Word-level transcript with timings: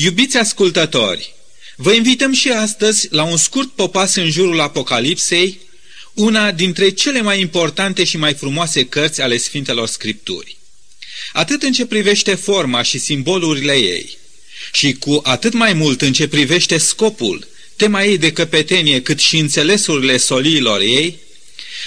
Iubiți 0.00 0.36
ascultători, 0.36 1.34
vă 1.76 1.92
invităm 1.92 2.32
și 2.32 2.50
astăzi 2.50 3.08
la 3.10 3.22
un 3.22 3.36
scurt 3.36 3.70
popas 3.70 4.14
în 4.14 4.30
jurul 4.30 4.60
Apocalipsei, 4.60 5.60
una 6.14 6.52
dintre 6.52 6.90
cele 6.90 7.20
mai 7.20 7.40
importante 7.40 8.04
și 8.04 8.16
mai 8.16 8.34
frumoase 8.34 8.84
cărți 8.84 9.20
ale 9.20 9.36
Sfintelor 9.36 9.86
Scripturi. 9.86 10.56
Atât 11.32 11.62
în 11.62 11.72
ce 11.72 11.86
privește 11.86 12.34
forma 12.34 12.82
și 12.82 12.98
simbolurile 12.98 13.72
ei, 13.72 14.18
și 14.72 14.92
cu 14.92 15.20
atât 15.22 15.52
mai 15.52 15.72
mult 15.72 16.02
în 16.02 16.12
ce 16.12 16.28
privește 16.28 16.78
scopul, 16.78 17.48
tema 17.76 18.04
ei 18.04 18.18
de 18.18 18.32
căpetenie, 18.32 19.02
cât 19.02 19.18
și 19.18 19.38
înțelesurile 19.38 20.16
soliilor 20.16 20.80
ei, 20.80 21.18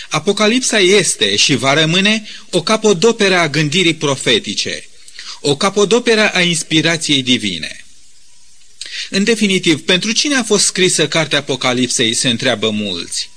Apocalipsa 0.10 0.80
este 0.80 1.36
și 1.36 1.56
va 1.56 1.74
rămâne 1.74 2.28
o 2.50 2.62
capodoperă 2.62 3.38
a 3.38 3.50
gândirii 3.50 3.96
profetice, 3.96 4.90
o 5.42 5.56
capodoperă 5.56 6.30
a 6.34 6.42
inspirației 6.42 7.24
divine. 7.24 7.86
În 9.10 9.24
definitiv, 9.24 9.82
pentru 9.82 10.12
cine 10.12 10.36
a 10.36 10.44
fost 10.44 10.66
scrisă 10.66 11.08
cartea 11.08 11.38
Apocalipsei, 11.38 12.14
se 12.14 12.30
întreabă 12.30 12.70
mulți. 12.70 13.30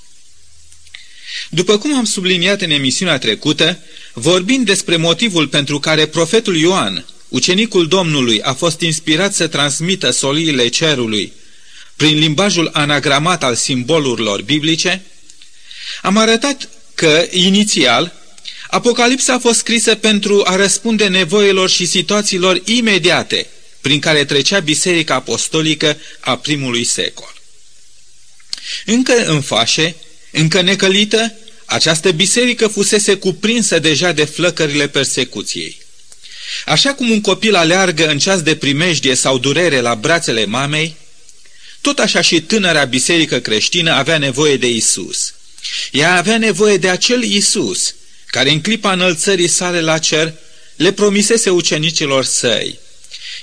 După 1.49 1.77
cum 1.77 1.95
am 1.95 2.05
subliniat 2.05 2.61
în 2.61 2.69
emisiunea 2.69 3.17
trecută, 3.17 3.79
vorbind 4.13 4.65
despre 4.65 4.95
motivul 4.95 5.47
pentru 5.47 5.79
care 5.79 6.05
profetul 6.05 6.55
Ioan, 6.57 7.05
ucenicul 7.29 7.87
Domnului, 7.87 8.41
a 8.41 8.53
fost 8.53 8.81
inspirat 8.81 9.33
să 9.33 9.47
transmită 9.47 10.11
soliile 10.11 10.67
cerului 10.67 11.33
prin 11.95 12.19
limbajul 12.19 12.69
anagramat 12.73 13.43
al 13.43 13.55
simbolurilor 13.55 14.41
biblice, 14.41 15.01
am 16.01 16.17
arătat 16.17 16.69
că, 16.95 17.27
inițial, 17.31 18.13
Apocalipsa 18.69 19.33
a 19.33 19.39
fost 19.39 19.57
scrisă 19.57 19.95
pentru 19.95 20.41
a 20.45 20.55
răspunde 20.55 21.07
nevoilor 21.07 21.69
și 21.69 21.85
situațiilor 21.85 22.61
imediate 22.65 23.47
prin 23.85 23.99
care 23.99 24.25
trecea 24.25 24.59
Biserica 24.59 25.13
Apostolică 25.13 25.97
a 26.19 26.37
primului 26.37 26.83
secol. 26.83 27.33
Încă 28.85 29.25
în 29.25 29.41
fașe, 29.41 29.95
încă 30.31 30.61
necălită, 30.61 31.33
această 31.65 32.11
biserică 32.11 32.67
fusese 32.67 33.15
cuprinsă 33.15 33.79
deja 33.79 34.11
de 34.11 34.23
flăcările 34.25 34.87
persecuției. 34.87 35.77
Așa 36.65 36.93
cum 36.93 37.09
un 37.09 37.21
copil 37.21 37.55
aleargă 37.55 38.07
în 38.07 38.19
ceas 38.19 38.41
de 38.41 38.55
primejdie 38.55 39.15
sau 39.15 39.37
durere 39.37 39.79
la 39.79 39.95
brațele 39.95 40.45
mamei, 40.45 40.95
tot 41.81 41.99
așa 41.99 42.21
și 42.21 42.41
tânăra 42.41 42.83
biserică 42.83 43.39
creștină 43.39 43.91
avea 43.91 44.17
nevoie 44.17 44.57
de 44.57 44.69
Isus. 44.69 45.33
Ea 45.91 46.15
avea 46.15 46.37
nevoie 46.37 46.77
de 46.77 46.89
acel 46.89 47.23
Isus, 47.23 47.95
care 48.25 48.51
în 48.51 48.61
clipa 48.61 48.91
înălțării 48.91 49.47
sale 49.47 49.81
la 49.81 49.97
cer 49.97 50.33
le 50.75 50.91
promisese 50.91 51.49
ucenicilor 51.49 52.23
săi. 52.23 52.83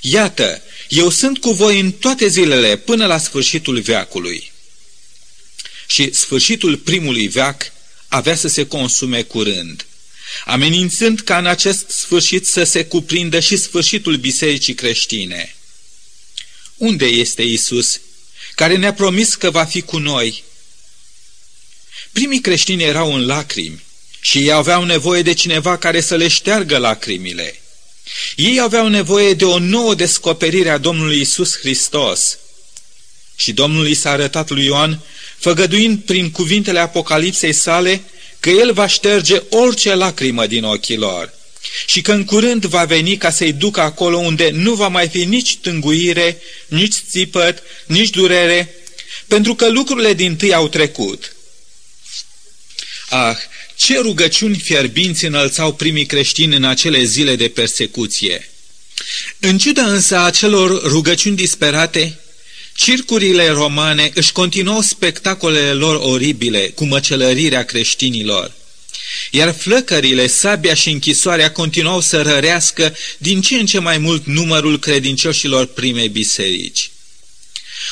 Iată, 0.05 0.63
eu 0.89 1.11
sunt 1.11 1.39
cu 1.39 1.51
voi 1.51 1.81
în 1.81 1.93
toate 1.93 2.29
zilele 2.29 2.77
până 2.77 3.07
la 3.07 3.19
sfârșitul 3.19 3.81
veacului. 3.81 4.53
Și 5.87 6.15
sfârșitul 6.15 6.77
primului 6.77 7.29
veac 7.29 7.73
avea 8.09 8.37
să 8.37 8.49
se 8.49 8.67
consume 8.67 9.23
curând, 9.23 9.87
amenințând 10.45 11.21
ca 11.21 11.39
în 11.39 11.47
acest 11.47 11.91
sfârșit 11.91 12.47
să 12.47 12.65
se 12.65 12.85
cuprindă 12.85 13.41
și 13.41 13.57
sfârșitul 13.57 14.17
bisericii 14.17 14.75
creștine. 14.75 15.55
Unde 16.77 17.05
este 17.05 17.43
Isus, 17.43 18.01
care 18.55 18.77
ne-a 18.77 18.93
promis 18.95 19.35
că 19.35 19.51
va 19.51 19.65
fi 19.65 19.81
cu 19.81 19.99
noi? 19.99 20.45
Primii 22.13 22.41
creștini 22.41 22.83
erau 22.83 23.15
în 23.15 23.27
lacrimi 23.27 23.83
și 24.21 24.39
ei 24.39 24.53
aveau 24.53 24.85
nevoie 24.85 25.23
de 25.23 25.33
cineva 25.33 25.79
care 25.79 26.01
să 26.01 26.17
le 26.17 26.29
șteargă 26.29 26.79
lacrimile. 26.79 27.62
Ei 28.37 28.61
aveau 28.61 28.89
nevoie 28.89 29.35
de 29.35 29.45
o 29.45 29.59
nouă 29.59 29.95
descoperire 29.95 30.71
a 30.71 30.79
Domnului 30.79 31.21
Isus 31.21 31.59
Hristos. 31.59 32.39
Și 33.37 33.53
Domnul 33.53 33.89
i 33.89 33.95
s-a 33.95 34.11
arătat 34.11 34.51
lui 34.51 34.65
Ioan, 34.65 35.01
făgăduind 35.39 35.99
prin 35.99 36.31
cuvintele 36.31 36.79
Apocalipsei 36.79 37.53
sale 37.53 38.03
că 38.41 38.51
el 38.51 38.73
va 38.73 38.87
șterge 38.87 39.43
orice 39.51 39.95
lacrimă 39.95 40.47
din 40.47 40.65
ochii 40.65 40.97
lor 40.97 41.33
și 41.87 42.01
că 42.01 42.13
în 42.13 42.25
curând 42.25 42.65
va 42.65 42.85
veni 42.85 43.17
ca 43.17 43.31
să-i 43.31 43.53
ducă 43.53 43.81
acolo 43.81 44.19
unde 44.19 44.51
nu 44.51 44.75
va 44.75 44.89
mai 44.89 45.09
fi 45.09 45.25
nici 45.25 45.57
tânguire, 45.57 46.43
nici 46.67 46.95
țipăt, 47.11 47.63
nici 47.87 48.11
durere, 48.11 48.75
pentru 49.27 49.55
că 49.55 49.71
lucrurile 49.71 50.13
din 50.13 50.37
tâi 50.37 50.55
au 50.55 50.69
trecut. 50.69 51.33
Ah, 53.09 53.37
ce 53.85 53.99
rugăciuni 53.99 54.59
fierbinți 54.59 55.25
înălțau 55.25 55.75
primii 55.75 56.07
creștini 56.07 56.57
în 56.57 56.65
acele 56.65 57.05
zile 57.05 57.37
de 57.37 57.49
persecuție! 57.49 58.51
În 59.39 59.59
ciuda 59.59 59.83
însă 59.83 60.19
a 60.19 60.31
celor 60.31 60.83
rugăciuni 60.83 61.37
disperate, 61.37 62.19
circurile 62.77 63.49
romane 63.49 64.11
își 64.15 64.33
continuau 64.33 64.81
spectacolele 64.81 65.73
lor 65.73 66.01
oribile 66.03 66.69
cu 66.69 66.85
măcelărirea 66.85 67.65
creștinilor, 67.65 68.53
iar 69.31 69.55
flăcările, 69.55 70.27
sabia 70.27 70.75
și 70.75 70.91
închisoarea 70.91 71.53
continuau 71.53 72.01
să 72.01 72.23
rărească 72.23 72.97
din 73.19 73.41
ce 73.41 73.55
în 73.55 73.67
ce 73.67 73.79
mai 73.79 73.99
mult 73.99 74.27
numărul 74.27 74.79
credincioșilor 74.79 75.67
primei 75.67 76.09
biserici. 76.09 76.91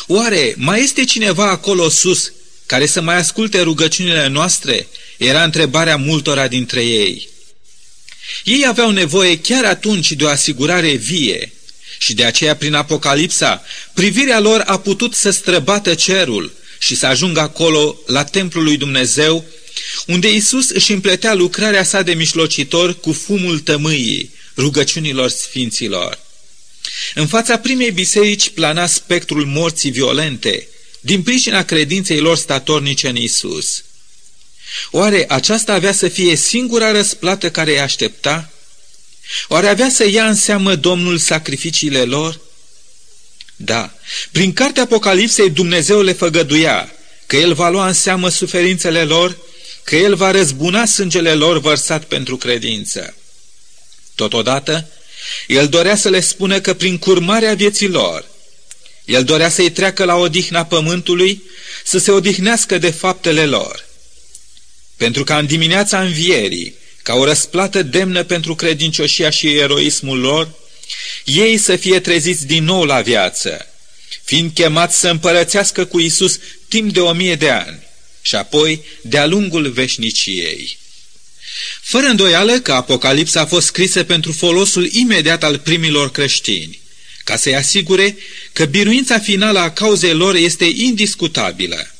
Oare 0.06 0.54
mai 0.56 0.82
este 0.82 1.04
cineva 1.04 1.50
acolo 1.50 1.88
sus 1.88 2.32
care 2.66 2.86
să 2.86 3.00
mai 3.00 3.16
asculte 3.16 3.60
rugăciunile 3.60 4.26
noastre 4.26 4.86
era 5.26 5.44
întrebarea 5.44 5.96
multora 5.96 6.48
dintre 6.48 6.84
ei. 6.84 7.28
Ei 8.44 8.64
aveau 8.66 8.90
nevoie 8.90 9.38
chiar 9.38 9.64
atunci 9.64 10.12
de 10.12 10.24
o 10.24 10.28
asigurare 10.28 10.90
vie 10.90 11.52
și 11.98 12.14
de 12.14 12.24
aceea 12.24 12.56
prin 12.56 12.74
Apocalipsa 12.74 13.64
privirea 13.94 14.40
lor 14.40 14.62
a 14.66 14.78
putut 14.78 15.14
să 15.14 15.30
străbată 15.30 15.94
cerul 15.94 16.52
și 16.78 16.96
să 16.96 17.06
ajungă 17.06 17.40
acolo 17.40 17.98
la 18.06 18.24
templul 18.24 18.64
lui 18.64 18.76
Dumnezeu, 18.76 19.44
unde 20.06 20.32
Isus 20.32 20.68
își 20.68 20.92
împletea 20.92 21.34
lucrarea 21.34 21.84
sa 21.84 22.02
de 22.02 22.14
mișlocitor 22.14 23.00
cu 23.00 23.12
fumul 23.12 23.58
tămâii, 23.58 24.30
rugăciunilor 24.56 25.28
sfinților. 25.28 26.18
În 27.14 27.26
fața 27.26 27.58
primei 27.58 27.90
biserici 27.90 28.48
plana 28.48 28.86
spectrul 28.86 29.46
morții 29.46 29.90
violente, 29.90 30.68
din 31.00 31.22
pricina 31.22 31.64
credinței 31.64 32.20
lor 32.20 32.36
statornice 32.36 33.08
în 33.08 33.16
Isus. 33.16 33.84
Oare 34.90 35.24
aceasta 35.28 35.72
avea 35.72 35.92
să 35.92 36.08
fie 36.08 36.36
singura 36.36 36.90
răsplată 36.90 37.50
care 37.50 37.70
îi 37.70 37.80
aștepta? 37.80 38.50
Oare 39.48 39.68
avea 39.68 39.88
să 39.88 40.08
ia 40.08 40.28
în 40.28 40.34
seamă 40.34 40.74
Domnul 40.74 41.18
sacrificiile 41.18 42.02
lor? 42.02 42.40
Da, 43.56 43.90
prin 44.32 44.52
cartea 44.52 44.82
Apocalipsei 44.82 45.50
Dumnezeu 45.50 46.02
le 46.02 46.12
făgăduia 46.12 46.92
că 47.26 47.36
El 47.36 47.54
va 47.54 47.68
lua 47.68 47.86
în 47.86 47.92
seamă 47.92 48.28
suferințele 48.28 49.04
lor, 49.04 49.36
că 49.84 49.96
El 49.96 50.14
va 50.14 50.30
răzbuna 50.30 50.84
sângele 50.84 51.34
lor 51.34 51.58
vărsat 51.58 52.04
pentru 52.04 52.36
credință. 52.36 53.14
Totodată, 54.14 54.88
El 55.46 55.68
dorea 55.68 55.96
să 55.96 56.08
le 56.08 56.20
spună 56.20 56.60
că 56.60 56.74
prin 56.74 56.98
curmarea 56.98 57.54
vieții 57.54 57.88
lor, 57.88 58.24
El 59.04 59.24
dorea 59.24 59.48
să-i 59.48 59.70
treacă 59.70 60.04
la 60.04 60.14
odihna 60.14 60.64
pământului, 60.64 61.42
să 61.84 61.98
se 61.98 62.10
odihnească 62.10 62.78
de 62.78 62.90
faptele 62.90 63.46
lor 63.46 63.88
pentru 65.00 65.24
ca 65.24 65.38
în 65.38 65.46
dimineața 65.46 66.00
învierii, 66.00 66.74
ca 67.02 67.14
o 67.14 67.24
răsplată 67.24 67.82
demnă 67.82 68.24
pentru 68.24 68.54
credincioșia 68.54 69.30
și 69.30 69.54
eroismul 69.54 70.18
lor, 70.18 70.50
ei 71.24 71.56
să 71.56 71.76
fie 71.76 72.00
treziți 72.00 72.46
din 72.46 72.64
nou 72.64 72.84
la 72.84 73.00
viață, 73.00 73.66
fiind 74.24 74.50
chemați 74.54 74.98
să 74.98 75.08
împărățească 75.08 75.84
cu 75.84 76.00
Isus 76.00 76.38
timp 76.68 76.92
de 76.92 77.00
o 77.00 77.12
mie 77.12 77.34
de 77.34 77.50
ani 77.50 77.82
și 78.22 78.34
apoi 78.34 78.84
de-a 79.02 79.26
lungul 79.26 79.70
veșniciei. 79.70 80.78
Fără 81.80 82.06
îndoială 82.06 82.60
că 82.60 82.72
Apocalipsa 82.72 83.40
a 83.40 83.46
fost 83.46 83.66
scrisă 83.66 84.04
pentru 84.04 84.32
folosul 84.32 84.86
imediat 84.92 85.44
al 85.44 85.58
primilor 85.58 86.10
creștini, 86.10 86.80
ca 87.24 87.36
să-i 87.36 87.56
asigure 87.56 88.16
că 88.52 88.64
biruința 88.64 89.18
finală 89.18 89.58
a 89.58 89.70
cauzei 89.70 90.14
lor 90.14 90.34
este 90.34 90.64
indiscutabilă 90.64 91.90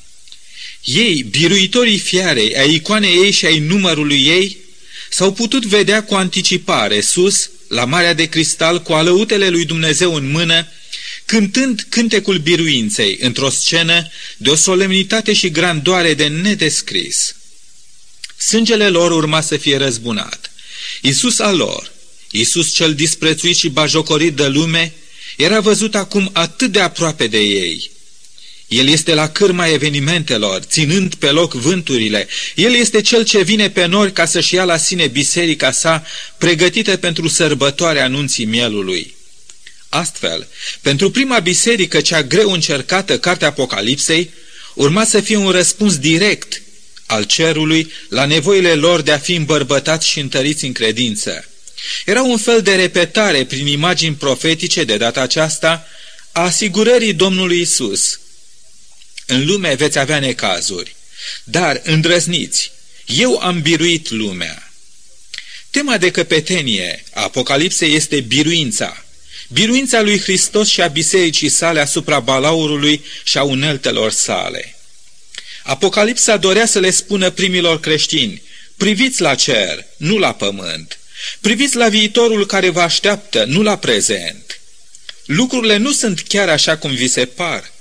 ei, 0.85 1.23
biruitorii 1.23 1.99
fiarei, 1.99 2.57
ai 2.57 2.75
icoanei 2.75 3.17
ei 3.17 3.31
și 3.31 3.47
ai 3.47 3.59
numărului 3.59 4.27
ei, 4.27 4.57
s-au 5.11 5.33
putut 5.33 5.65
vedea 5.65 6.05
cu 6.05 6.15
anticipare 6.15 7.01
sus, 7.01 7.51
la 7.69 7.85
Marea 7.85 8.15
de 8.15 8.25
Cristal, 8.25 8.83
cu 8.83 8.93
alăutele 8.93 9.49
lui 9.49 9.65
Dumnezeu 9.65 10.15
în 10.15 10.31
mână, 10.31 10.67
cântând 11.25 11.87
cântecul 11.89 12.39
biruinței 12.39 13.19
într-o 13.21 13.51
scenă 13.51 14.11
de 14.37 14.51
o 14.51 14.55
solemnitate 14.55 15.33
și 15.33 15.51
grandoare 15.51 16.15
de 16.15 16.27
nedescris. 16.27 17.35
Sângele 18.37 18.89
lor 18.89 19.11
urma 19.11 19.41
să 19.41 19.57
fie 19.57 19.77
răzbunat. 19.77 20.51
Isus 21.03 21.39
al 21.39 21.57
lor, 21.57 21.93
Isus 22.31 22.75
cel 22.75 22.95
disprețuit 22.95 23.57
și 23.57 23.69
bajocorit 23.69 24.35
de 24.35 24.47
lume, 24.47 24.93
era 25.37 25.61
văzut 25.61 25.95
acum 25.95 26.31
atât 26.33 26.73
de 26.73 26.81
aproape 26.81 27.27
de 27.27 27.39
ei– 27.39 27.91
el 28.71 28.89
este 28.89 29.15
la 29.15 29.29
cârma 29.29 29.67
evenimentelor, 29.67 30.61
ținând 30.63 31.15
pe 31.15 31.31
loc 31.31 31.53
vânturile. 31.53 32.29
El 32.55 32.75
este 32.75 33.01
cel 33.01 33.25
ce 33.25 33.43
vine 33.43 33.71
pe 33.71 33.87
nori 33.87 34.13
ca 34.13 34.25
să-și 34.25 34.55
ia 34.55 34.65
la 34.65 34.77
sine 34.77 35.07
biserica 35.07 35.71
sa, 35.71 36.05
pregătită 36.39 36.97
pentru 36.97 37.29
sărbătoarea 37.29 38.05
anunții 38.05 38.45
mielului. 38.45 39.15
Astfel, 39.89 40.49
pentru 40.81 41.11
prima 41.11 41.39
biserică 41.39 42.01
cea 42.01 42.23
greu 42.23 42.53
încercată, 42.53 43.19
Cartea 43.19 43.49
Apocalipsei, 43.49 44.31
urma 44.75 45.05
să 45.05 45.21
fie 45.21 45.37
un 45.37 45.51
răspuns 45.51 45.97
direct 45.99 46.63
al 47.07 47.25
cerului 47.25 47.93
la 48.09 48.25
nevoile 48.25 48.75
lor 48.75 49.01
de 49.01 49.13
a 49.13 49.19
fi 49.19 49.35
îmbărbătați 49.35 50.09
și 50.09 50.21
întăriți 50.21 50.65
în 50.65 50.73
credință. 50.73 51.45
Era 52.05 52.23
un 52.23 52.37
fel 52.39 52.63
de 52.63 52.75
repetare 52.75 53.45
prin 53.45 53.67
imagini 53.67 54.15
profetice 54.15 54.85
de 54.85 54.97
data 54.97 55.21
aceasta 55.21 55.87
a 56.33 56.41
asigurării 56.41 57.13
Domnului 57.13 57.61
Isus. 57.61 58.21
În 59.31 59.47
lume 59.47 59.75
veți 59.75 59.99
avea 59.99 60.19
necazuri, 60.19 60.97
dar 61.45 61.81
îndrăzniți, 61.85 62.73
eu 63.07 63.39
am 63.39 63.61
biruit 63.61 64.11
lumea. 64.11 64.73
Tema 65.71 65.99
de 65.99 66.11
căpetenie 66.11 67.05
a 67.15 67.23
Apocalipsei 67.23 67.95
este 67.95 68.21
biruința, 68.21 69.05
biruința 69.49 70.01
lui 70.01 70.21
Hristos 70.21 70.69
și 70.69 70.81
a 70.81 70.87
bisericii 70.87 71.49
sale 71.49 71.81
asupra 71.81 72.21
balaurului 72.21 73.05
și 73.25 73.39
a 73.39 73.43
uneltelor 73.43 74.11
sale. 74.11 74.77
Apocalipsa 75.63 76.37
dorea 76.37 76.67
să 76.67 76.79
le 76.79 76.91
spună 76.91 77.31
primilor 77.31 77.81
creștini, 77.81 78.43
priviți 78.77 79.21
la 79.21 79.35
cer, 79.35 79.87
nu 79.97 80.19
la 80.19 80.33
pământ, 80.33 80.99
priviți 81.41 81.77
la 81.77 81.89
viitorul 81.89 82.47
care 82.47 82.69
vă 82.69 82.81
așteaptă, 82.81 83.45
nu 83.45 83.63
la 83.63 83.79
prezent. 83.79 84.61
Lucrurile 85.25 85.77
nu 85.77 85.93
sunt 85.93 86.21
chiar 86.21 86.49
așa 86.49 86.77
cum 86.77 86.95
vi 86.95 87.09
se 87.09 87.25
par. 87.25 87.73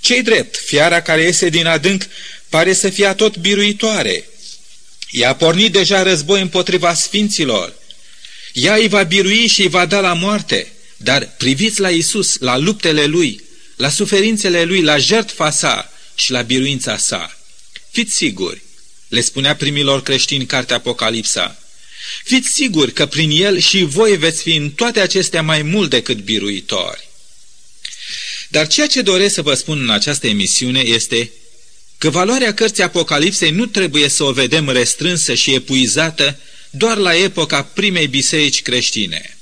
Cei 0.00 0.22
drept, 0.22 0.56
fiara 0.56 1.02
care 1.02 1.22
iese 1.22 1.48
din 1.48 1.66
adânc 1.66 2.06
pare 2.48 2.72
să 2.72 2.88
fie 2.88 3.12
tot 3.12 3.36
biruitoare. 3.36 4.28
Ea 5.10 5.28
a 5.28 5.34
pornit 5.34 5.72
deja 5.72 6.02
război 6.02 6.40
împotriva 6.40 6.94
sfinților. 6.94 7.74
Ea 8.52 8.74
îi 8.74 8.88
va 8.88 9.02
birui 9.02 9.46
și 9.46 9.60
îi 9.60 9.68
va 9.68 9.86
da 9.86 10.00
la 10.00 10.12
moarte. 10.12 10.72
Dar 10.96 11.34
priviți 11.36 11.80
la 11.80 11.90
Isus, 11.90 12.36
la 12.38 12.56
luptele 12.56 13.04
Lui, 13.04 13.44
la 13.76 13.88
suferințele 13.88 14.64
Lui, 14.64 14.82
la 14.82 14.98
jertfa 14.98 15.50
sa 15.50 15.92
și 16.14 16.30
la 16.30 16.42
biruința 16.42 16.96
sa. 16.96 17.38
Fiți 17.90 18.14
siguri, 18.14 18.62
le 19.08 19.20
spunea 19.20 19.56
primilor 19.56 20.02
creștini 20.02 20.46
cartea 20.46 20.76
Apocalipsa, 20.76 21.58
fiți 22.24 22.48
siguri 22.52 22.92
că 22.92 23.06
prin 23.06 23.30
El 23.30 23.58
și 23.58 23.84
voi 23.84 24.16
veți 24.16 24.42
fi 24.42 24.54
în 24.54 24.70
toate 24.70 25.00
acestea 25.00 25.42
mai 25.42 25.62
mult 25.62 25.90
decât 25.90 26.18
biruitori. 26.18 27.08
Dar 28.48 28.66
ceea 28.66 28.86
ce 28.86 29.02
doresc 29.02 29.34
să 29.34 29.42
vă 29.42 29.54
spun 29.54 29.80
în 29.80 29.90
această 29.90 30.26
emisiune 30.26 30.80
este 30.80 31.30
că 31.98 32.10
valoarea 32.10 32.54
cărții 32.54 32.82
Apocalipsei 32.82 33.50
nu 33.50 33.66
trebuie 33.66 34.08
să 34.08 34.24
o 34.24 34.32
vedem 34.32 34.68
restrânsă 34.68 35.34
și 35.34 35.54
epuizată 35.54 36.38
doar 36.70 36.96
la 36.96 37.16
epoca 37.16 37.62
primei 37.62 38.06
biserici 38.06 38.62
creștine. 38.62 39.36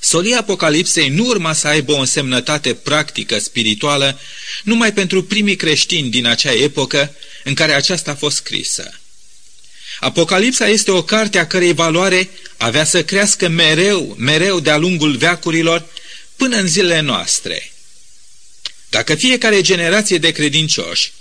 Solia 0.00 0.38
Apocalipsei 0.38 1.08
nu 1.08 1.26
urma 1.26 1.52
să 1.52 1.66
aibă 1.66 1.92
o 1.92 1.98
însemnătate 1.98 2.74
practică, 2.74 3.38
spirituală, 3.38 4.20
numai 4.62 4.92
pentru 4.92 5.24
primii 5.24 5.56
creștini 5.56 6.10
din 6.10 6.26
acea 6.26 6.52
epocă 6.52 7.14
în 7.44 7.54
care 7.54 7.72
aceasta 7.72 8.10
a 8.10 8.14
fost 8.14 8.36
scrisă. 8.36 9.00
Apocalipsa 10.00 10.68
este 10.68 10.90
o 10.90 11.02
carte 11.02 11.38
a 11.38 11.46
cărei 11.46 11.72
valoare 11.72 12.30
avea 12.56 12.84
să 12.84 13.04
crească 13.04 13.48
mereu, 13.48 14.14
mereu 14.18 14.60
de-a 14.60 14.76
lungul 14.76 15.16
veacurilor 15.16 15.86
până 16.36 16.56
în 16.56 16.66
zilele 16.66 17.00
noastre. 17.00 17.72
Dacă 18.96 19.14
fiecare 19.14 19.60
generație 19.60 20.18
de 20.18 20.30
credincioși 20.30 21.12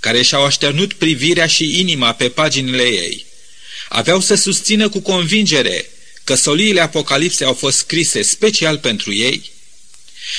care 0.00 0.22
și-au 0.22 0.44
așternut 0.44 0.92
privirea 0.92 1.46
și 1.46 1.80
inima 1.80 2.14
pe 2.14 2.28
paginile 2.28 2.82
ei, 2.82 3.26
aveau 3.88 4.20
să 4.20 4.34
susțină 4.34 4.88
cu 4.88 5.00
convingere 5.00 5.90
că 6.24 6.34
soliile 6.34 6.80
Apocalipsei 6.80 7.46
au 7.46 7.54
fost 7.54 7.78
scrise 7.78 8.22
special 8.22 8.78
pentru 8.78 9.12
ei? 9.12 9.50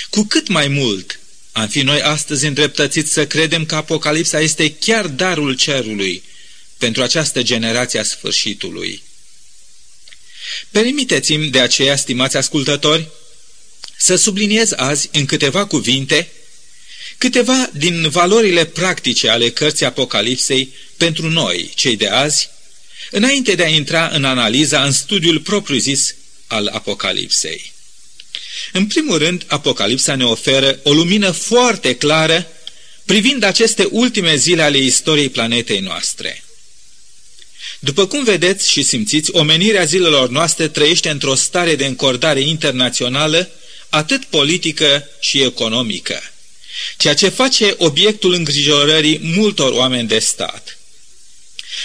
Cu 0.09 0.23
cât 0.23 0.47
mai 0.47 0.67
mult 0.67 1.19
am 1.51 1.67
fi 1.67 1.81
noi 1.81 2.01
astăzi 2.01 2.45
îndreptățiți 2.45 3.13
să 3.13 3.27
credem 3.27 3.65
că 3.65 3.75
Apocalipsa 3.75 4.39
este 4.39 4.73
chiar 4.73 5.07
darul 5.07 5.55
cerului 5.55 6.23
pentru 6.77 7.03
această 7.03 7.41
generație 7.41 7.99
a 7.99 8.03
sfârșitului. 8.03 9.03
Permiteți-mi 10.71 11.49
de 11.49 11.59
aceea, 11.59 11.95
stimați 11.95 12.37
ascultători, 12.37 13.07
să 13.97 14.15
subliniez 14.15 14.71
azi 14.75 15.09
în 15.11 15.25
câteva 15.25 15.65
cuvinte 15.65 16.31
câteva 17.23 17.69
din 17.73 18.09
valorile 18.09 18.65
practice 18.65 19.29
ale 19.29 19.49
cărții 19.49 19.85
Apocalipsei 19.85 20.73
pentru 20.97 21.29
noi, 21.29 21.71
cei 21.75 21.95
de 21.95 22.07
azi, 22.07 22.49
înainte 23.11 23.55
de 23.55 23.63
a 23.63 23.67
intra 23.67 24.07
în 24.07 24.25
analiza, 24.25 24.83
în 24.83 24.91
studiul 24.91 25.39
propriu-zis 25.39 26.15
al 26.47 26.67
Apocalipsei. 26.67 27.73
În 28.71 28.85
primul 28.87 29.17
rând, 29.17 29.43
Apocalipsa 29.47 30.15
ne 30.15 30.25
oferă 30.25 30.79
o 30.83 30.93
lumină 30.93 31.31
foarte 31.31 31.95
clară 31.95 32.47
privind 33.05 33.43
aceste 33.43 33.87
ultime 33.91 34.35
zile 34.35 34.61
ale 34.61 34.77
istoriei 34.77 35.29
planetei 35.29 35.79
noastre. 35.79 36.43
După 37.79 38.07
cum 38.07 38.23
vedeți 38.23 38.71
și 38.71 38.83
simțiți, 38.83 39.31
omenirea 39.31 39.83
zilelor 39.83 40.29
noastre 40.29 40.67
trăiește 40.67 41.09
într-o 41.09 41.35
stare 41.35 41.75
de 41.75 41.85
încordare 41.85 42.41
internațională, 42.41 43.49
atât 43.89 44.25
politică 44.25 45.07
și 45.19 45.41
economică, 45.41 46.32
ceea 46.97 47.13
ce 47.13 47.29
face 47.29 47.73
obiectul 47.77 48.33
îngrijorării 48.33 49.19
multor 49.21 49.71
oameni 49.71 50.07
de 50.07 50.19
stat. 50.19 50.77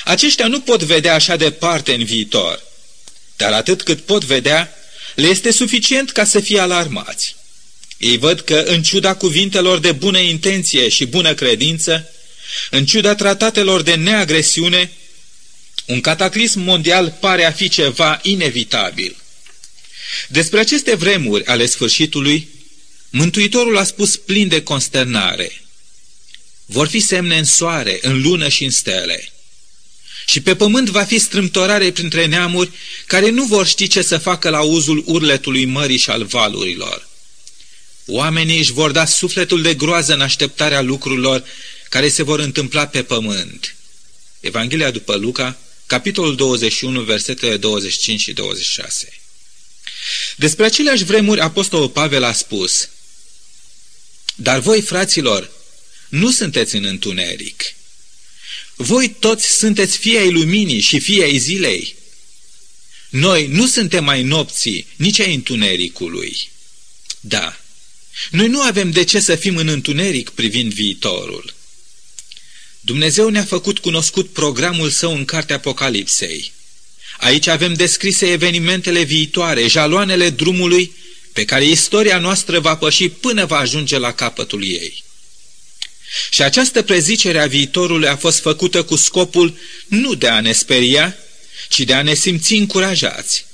Aceștia 0.05 0.47
nu 0.47 0.61
pot 0.61 0.83
vedea 0.83 1.15
așa 1.15 1.37
departe 1.37 1.95
în 1.95 2.05
viitor, 2.05 2.63
dar 3.37 3.53
atât 3.53 3.83
cât 3.83 4.01
pot 4.01 4.25
vedea, 4.25 4.75
le 5.15 5.27
este 5.27 5.51
suficient 5.51 6.11
ca 6.11 6.25
să 6.25 6.41
fie 6.41 6.59
alarmați. 6.61 7.37
Ei 7.99 8.19
văd 8.19 8.41
că, 8.41 8.65
în 8.67 8.83
ciuda 8.83 9.15
cuvintelor 9.15 9.79
de 9.79 9.93
bună 9.93 10.19
intenție 10.19 10.89
și 10.89 11.07
bună 11.07 11.35
credință, 11.35 12.11
în 12.71 12.87
ciuda 12.87 13.15
tratatelor 13.15 13.83
de 13.83 13.95
neagresiune, 13.95 14.91
un 15.87 16.01
cataclism 16.01 16.61
mondial 16.61 17.17
pare 17.21 17.45
a 17.45 17.53
fi 17.53 17.69
ceva 17.69 18.21
inevitabil. 18.23 19.17
Despre 20.29 20.61
aceste 20.61 20.95
vremuri 20.95 21.47
ale 21.47 21.67
sfârșitului, 21.67 22.49
Mântuitorul 23.11 23.77
a 23.77 23.85
spus 23.85 24.17
plin 24.17 24.49
de 24.49 24.63
consternare. 24.63 25.63
Vor 26.67 26.89
fi 26.89 27.01
semne 27.01 27.39
în 27.39 27.45
soare, 27.45 27.99
în 28.03 28.23
lună 28.23 28.49
și 28.49 28.65
în 28.65 28.71
stele. 28.71 29.33
Și 30.27 30.41
pe 30.41 30.57
pământ 30.57 30.89
va 30.89 31.05
fi 31.05 31.19
strâmtorare 31.19 31.93
printre 31.93 32.27
neamuri 32.27 32.71
care 33.07 33.31
nu 33.31 33.45
vor 33.45 33.67
ști 33.67 33.87
ce 33.87 34.03
să 34.03 34.19
facă 34.19 34.49
la 34.49 34.61
uzul 34.61 35.03
urletului 35.07 35.65
mării 35.65 35.97
și 35.97 36.11
al 36.11 36.25
valurilor. 36.25 37.09
Oamenii 38.07 38.59
își 38.59 38.73
vor 38.73 38.91
da 38.91 39.05
sufletul 39.05 39.63
de 39.63 39.75
groază 39.75 40.13
în 40.13 40.21
așteptarea 40.21 40.81
lucrurilor 40.81 41.45
care 41.89 42.09
se 42.09 42.23
vor 42.23 42.39
întâmpla 42.39 42.87
pe 42.87 43.03
pământ. 43.03 43.77
Evanghelia 44.41 44.91
după 44.91 45.15
Luca, 45.15 45.59
capitolul 45.87 46.37
21, 46.37 47.01
versetele 47.01 47.57
25 47.57 48.21
și 48.21 48.33
26. 48.33 49.13
Despre 50.37 50.65
aceleași 50.65 51.05
vremuri, 51.05 51.41
Apostolul 51.41 51.89
Pavel 51.89 52.25
a 52.25 52.33
spus, 52.33 52.89
Dar 54.41 54.59
voi, 54.59 54.81
fraților, 54.83 55.51
nu 56.09 56.31
sunteți 56.31 56.77
în 56.77 56.85
întuneric, 56.85 57.63
voi 58.77 59.09
toți 59.19 59.57
sunteți 59.57 59.99
fii 59.99 60.19
ai 60.19 60.31
luminii 60.31 60.81
și 60.81 60.99
fii 60.99 61.23
ai 61.23 61.39
zilei. 61.39 61.95
Noi 63.09 63.47
nu 63.47 63.67
suntem 63.67 64.05
mai 64.05 64.23
nopții, 64.23 64.87
nici 64.97 65.19
ai 65.19 65.35
întunericului. 65.35 66.51
Da, 67.21 67.61
noi 68.31 68.49
nu 68.49 68.61
avem 68.61 68.91
de 68.91 69.05
ce 69.05 69.21
să 69.21 69.37
fim 69.37 69.57
în 69.57 69.69
întuneric 69.69 70.31
privind 70.31 70.73
viitorul. 70.73 71.55
Dumnezeu 72.81 73.29
ne-a 73.29 73.45
făcut 73.45 73.79
cunoscut 73.79 74.31
programul 74.31 74.91
său 74.91 75.15
în 75.15 75.25
cartea 75.25 75.57
Apocalipsei. 75.57 76.53
Aici 77.19 77.47
avem 77.47 77.75
descrise 77.75 78.31
evenimentele 78.31 79.03
viitoare, 79.03 79.67
jaloanele 79.67 80.31
drumului 80.31 80.93
pe 81.39 81.45
care 81.45 81.65
istoria 81.65 82.19
noastră 82.19 82.61
va 82.61 82.77
păși 82.77 83.09
până 83.09 83.45
va 83.47 83.59
ajunge 83.59 83.99
la 83.99 84.13
capătul 84.13 84.65
ei. 84.65 85.05
Și 86.31 86.43
această 86.43 86.83
prezicere 86.83 87.41
a 87.41 87.47
viitorului 87.47 88.09
a 88.09 88.17
fost 88.17 88.41
făcută 88.41 88.83
cu 88.83 88.97
scopul 88.97 89.59
nu 89.87 90.15
de 90.15 90.29
a 90.29 90.41
ne 90.41 90.53
speria, 90.53 91.17
ci 91.69 91.81
de 91.81 91.95
a 91.95 92.03
ne 92.03 92.15
simți 92.15 92.55
încurajați. 92.55 93.47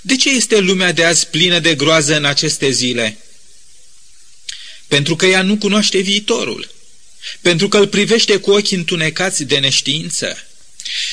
De 0.00 0.16
ce 0.16 0.30
este 0.30 0.58
lumea 0.58 0.92
de 0.92 1.04
azi 1.04 1.26
plină 1.26 1.58
de 1.58 1.74
groază 1.74 2.16
în 2.16 2.24
aceste 2.24 2.70
zile? 2.70 3.18
Pentru 4.88 5.16
că 5.16 5.26
ea 5.26 5.42
nu 5.42 5.56
cunoaște 5.56 5.98
viitorul, 5.98 6.70
pentru 7.40 7.68
că 7.68 7.78
îl 7.78 7.88
privește 7.88 8.36
cu 8.36 8.50
ochi 8.50 8.70
întunecați 8.70 9.44
de 9.44 9.58
neștiință. 9.58 10.46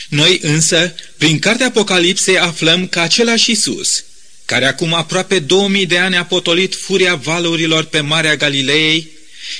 Noi 0.09 0.39
însă, 0.41 0.95
prin 1.17 1.39
cartea 1.39 1.65
Apocalipsei, 1.65 2.37
aflăm 2.37 2.87
că 2.87 2.99
același 2.99 3.51
Isus, 3.51 4.03
care 4.45 4.65
acum 4.65 4.93
aproape 4.93 5.39
2000 5.39 5.85
de 5.85 5.97
ani 5.97 6.17
a 6.17 6.25
potolit 6.25 6.75
furia 6.75 7.15
valurilor 7.15 7.83
pe 7.83 7.99
Marea 7.99 8.35
Galilei, 8.35 9.09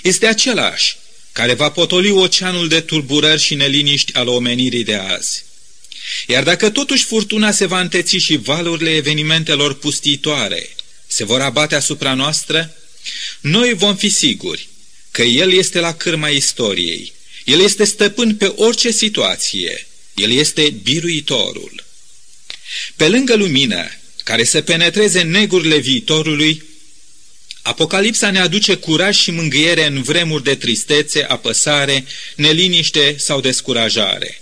este 0.01 0.25
același 0.25 0.97
care 1.31 1.53
va 1.53 1.69
potoli 1.69 2.11
oceanul 2.11 2.67
de 2.67 2.79
tulburări 2.79 3.41
și 3.41 3.55
neliniști 3.55 4.13
al 4.13 4.27
omenirii 4.27 4.83
de 4.83 4.95
azi. 4.95 5.43
Iar 6.27 6.43
dacă 6.43 6.69
totuși 6.69 7.03
furtuna 7.03 7.51
se 7.51 7.65
va 7.65 7.79
înteți 7.79 8.15
și 8.15 8.37
valurile 8.37 8.95
evenimentelor 8.95 9.73
pustitoare 9.73 10.69
se 11.07 11.23
vor 11.23 11.41
abate 11.41 11.75
asupra 11.75 12.13
noastră, 12.13 12.75
noi 13.39 13.73
vom 13.73 13.95
fi 13.95 14.09
siguri 14.09 14.67
că 15.11 15.21
El 15.21 15.53
este 15.53 15.79
la 15.79 15.93
cârma 15.93 16.29
istoriei, 16.29 17.13
El 17.45 17.59
este 17.59 17.83
stăpân 17.83 18.35
pe 18.35 18.45
orice 18.45 18.91
situație, 18.91 19.87
El 20.15 20.31
este 20.31 20.69
biruitorul. 20.69 21.83
Pe 22.95 23.07
lângă 23.07 23.35
lumină, 23.35 23.91
care 24.23 24.43
să 24.43 24.61
penetreze 24.61 25.21
negurile 25.21 25.77
viitorului, 25.77 26.63
Apocalipsa 27.63 28.31
ne 28.31 28.39
aduce 28.39 28.75
curaj 28.75 29.17
și 29.17 29.31
mângâiere 29.31 29.85
în 29.85 30.01
vremuri 30.01 30.43
de 30.43 30.55
tristețe, 30.55 31.23
apăsare, 31.23 32.05
neliniște 32.35 33.15
sau 33.17 33.41
descurajare. 33.41 34.41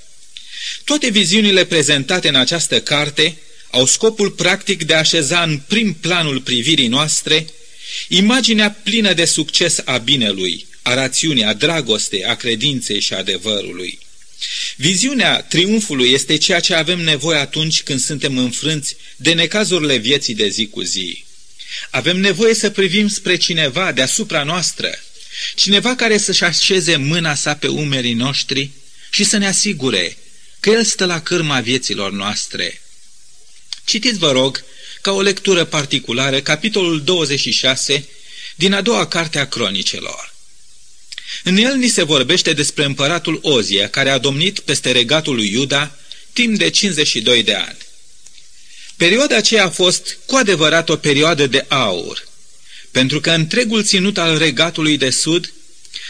Toate 0.83 1.09
viziunile 1.09 1.65
prezentate 1.65 2.27
în 2.27 2.35
această 2.35 2.81
carte 2.81 3.37
au 3.71 3.85
scopul 3.85 4.31
practic 4.31 4.83
de 4.83 4.93
a 4.93 4.97
așeza 4.97 5.41
în 5.41 5.61
prim 5.67 5.93
planul 5.93 6.41
privirii 6.41 6.87
noastre 6.87 7.45
imaginea 8.07 8.79
plină 8.83 9.13
de 9.13 9.25
succes 9.25 9.81
a 9.85 9.97
binelui, 9.97 10.65
a 10.81 10.93
rațiunii, 10.93 11.43
a 11.43 11.53
dragostei, 11.53 12.25
a 12.25 12.35
credinței 12.35 12.99
și 12.99 13.13
a 13.13 13.17
adevărului. 13.17 13.99
Viziunea 14.75 15.41
triumfului 15.41 16.11
este 16.11 16.37
ceea 16.37 16.59
ce 16.59 16.73
avem 16.73 16.99
nevoie 16.99 17.39
atunci 17.39 17.83
când 17.83 17.99
suntem 17.99 18.37
înfrânți 18.37 18.95
de 19.15 19.33
necazurile 19.33 19.97
vieții 19.97 20.35
de 20.35 20.47
zi 20.47 20.67
cu 20.67 20.81
zi. 20.81 21.23
Avem 21.89 22.19
nevoie 22.19 22.53
să 22.53 22.69
privim 22.69 23.07
spre 23.07 23.35
cineva 23.35 23.91
deasupra 23.91 24.43
noastră, 24.43 24.99
cineva 25.55 25.95
care 25.95 26.17
să-și 26.17 26.43
așeze 26.43 26.95
mâna 26.95 27.35
sa 27.35 27.55
pe 27.55 27.67
umerii 27.67 28.13
noștri 28.13 28.69
și 29.09 29.23
să 29.23 29.37
ne 29.37 29.47
asigure 29.47 30.17
că 30.59 30.69
El 30.69 30.83
stă 30.83 31.05
la 31.05 31.21
cârma 31.21 31.59
vieților 31.59 32.11
noastre. 32.11 32.81
Citiți, 33.85 34.17
vă 34.17 34.31
rog, 34.31 34.63
ca 35.01 35.11
o 35.11 35.21
lectură 35.21 35.65
particulară, 35.65 36.41
capitolul 36.41 37.03
26 37.03 38.07
din 38.55 38.73
a 38.73 38.81
doua 38.81 39.07
carte 39.07 39.39
a 39.39 39.47
cronicelor. 39.47 40.30
În 41.43 41.57
el 41.57 41.75
ni 41.75 41.87
se 41.87 42.03
vorbește 42.03 42.53
despre 42.53 42.83
împăratul 42.83 43.39
Ozia, 43.41 43.89
care 43.89 44.09
a 44.09 44.17
domnit 44.17 44.59
peste 44.59 44.91
regatul 44.91 45.35
lui 45.35 45.51
Iuda 45.51 45.95
timp 46.33 46.57
de 46.57 46.69
52 46.69 47.43
de 47.43 47.53
ani. 47.53 47.77
Perioada 48.97 49.35
aceea 49.35 49.65
a 49.65 49.69
fost 49.69 50.17
cu 50.25 50.35
adevărat 50.35 50.89
o 50.89 50.95
perioadă 50.95 51.47
de 51.47 51.65
aur, 51.67 52.27
pentru 52.91 53.19
că 53.19 53.31
întregul 53.31 53.83
ținut 53.83 54.17
al 54.17 54.37
regatului 54.37 54.97
de 54.97 55.09
sud 55.09 55.53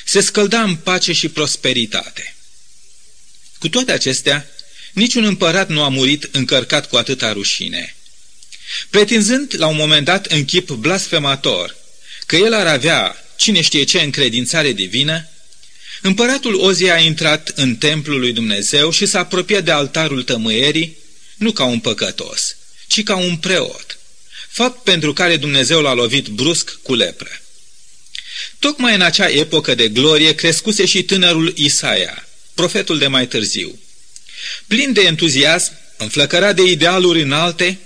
se 0.05 0.21
scălda 0.21 0.61
în 0.61 0.75
pace 0.75 1.13
și 1.13 1.29
prosperitate. 1.29 2.35
Cu 3.59 3.69
toate 3.69 3.91
acestea, 3.91 4.49
niciun 4.93 5.23
împărat 5.23 5.69
nu 5.69 5.83
a 5.83 5.89
murit 5.89 6.29
încărcat 6.31 6.89
cu 6.89 6.95
atâta 6.95 7.33
rușine. 7.33 7.95
Pretinzând 8.89 9.53
la 9.57 9.67
un 9.67 9.75
moment 9.75 10.05
dat 10.05 10.25
în 10.25 10.45
chip 10.45 10.69
blasfemator 10.69 11.75
că 12.31 12.37
el 12.37 12.53
ar 12.53 12.67
avea 12.67 13.25
cine 13.35 13.61
știe 13.61 13.83
ce 13.83 14.01
încredințare 14.01 14.71
divină, 14.71 15.29
împăratul 16.01 16.59
Ozia 16.59 16.93
a 16.93 16.99
intrat 16.99 17.51
în 17.55 17.75
templul 17.75 18.19
lui 18.19 18.33
Dumnezeu 18.33 18.91
și 18.91 19.05
s-a 19.05 19.19
apropiat 19.19 19.63
de 19.63 19.71
altarul 19.71 20.23
tămâierii, 20.23 20.97
nu 21.35 21.51
ca 21.51 21.63
un 21.63 21.79
păcătos, 21.79 22.55
ci 22.87 23.03
ca 23.03 23.15
un 23.15 23.37
preot, 23.37 23.99
fapt 24.49 24.83
pentru 24.83 25.13
care 25.13 25.37
Dumnezeu 25.37 25.81
l-a 25.81 25.93
lovit 25.93 26.27
brusc 26.27 26.79
cu 26.81 26.95
lepră. 26.95 27.41
Tocmai 28.59 28.95
în 28.95 29.01
acea 29.01 29.29
epocă 29.29 29.75
de 29.75 29.87
glorie 29.87 30.35
crescuse 30.35 30.85
și 30.85 31.03
tânărul 31.03 31.53
Isaia, 31.55 32.27
profetul 32.53 32.97
de 32.97 33.07
mai 33.07 33.27
târziu. 33.27 33.79
Plin 34.67 34.93
de 34.93 35.01
entuziasm, 35.01 35.71
înflăcărat 35.97 36.55
de 36.55 36.63
idealuri 36.63 37.21
înalte, 37.21 37.79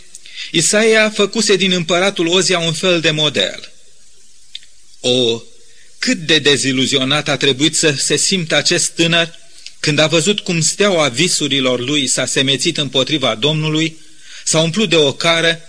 Isaia 0.52 1.10
făcuse 1.10 1.56
din 1.56 1.72
împăratul 1.72 2.28
Ozia 2.28 2.60
un 2.60 2.74
fel 2.74 3.02
de 3.02 3.12
model. 3.12 3.70
O, 5.08 5.42
cât 6.00 6.18
de 6.18 6.40
deziluzionat 6.40 7.28
a 7.28 7.38
trebuit 7.38 7.76
să 7.76 7.92
se 7.92 8.16
simtă 8.16 8.56
acest 8.56 8.90
tânăr 8.90 9.36
când 9.80 10.00
a 10.00 10.08
văzut 10.08 10.40
cum 10.40 10.62
steaua 10.62 11.08
visurilor 11.08 11.80
lui 11.80 12.08
s-a 12.08 12.26
semețit 12.26 12.78
împotriva 12.78 13.36
Domnului, 13.36 13.98
s-a 14.44 14.60
umplut 14.60 14.90
de 14.90 14.96
o 14.96 15.14
cară 15.14 15.62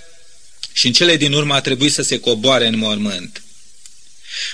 și 0.72 0.86
în 0.86 0.92
cele 0.92 1.16
din 1.16 1.32
urmă 1.32 1.54
a 1.54 1.60
trebuit 1.60 1.92
să 1.92 2.02
se 2.02 2.18
coboare 2.18 2.66
în 2.66 2.78
mormânt. 2.78 3.42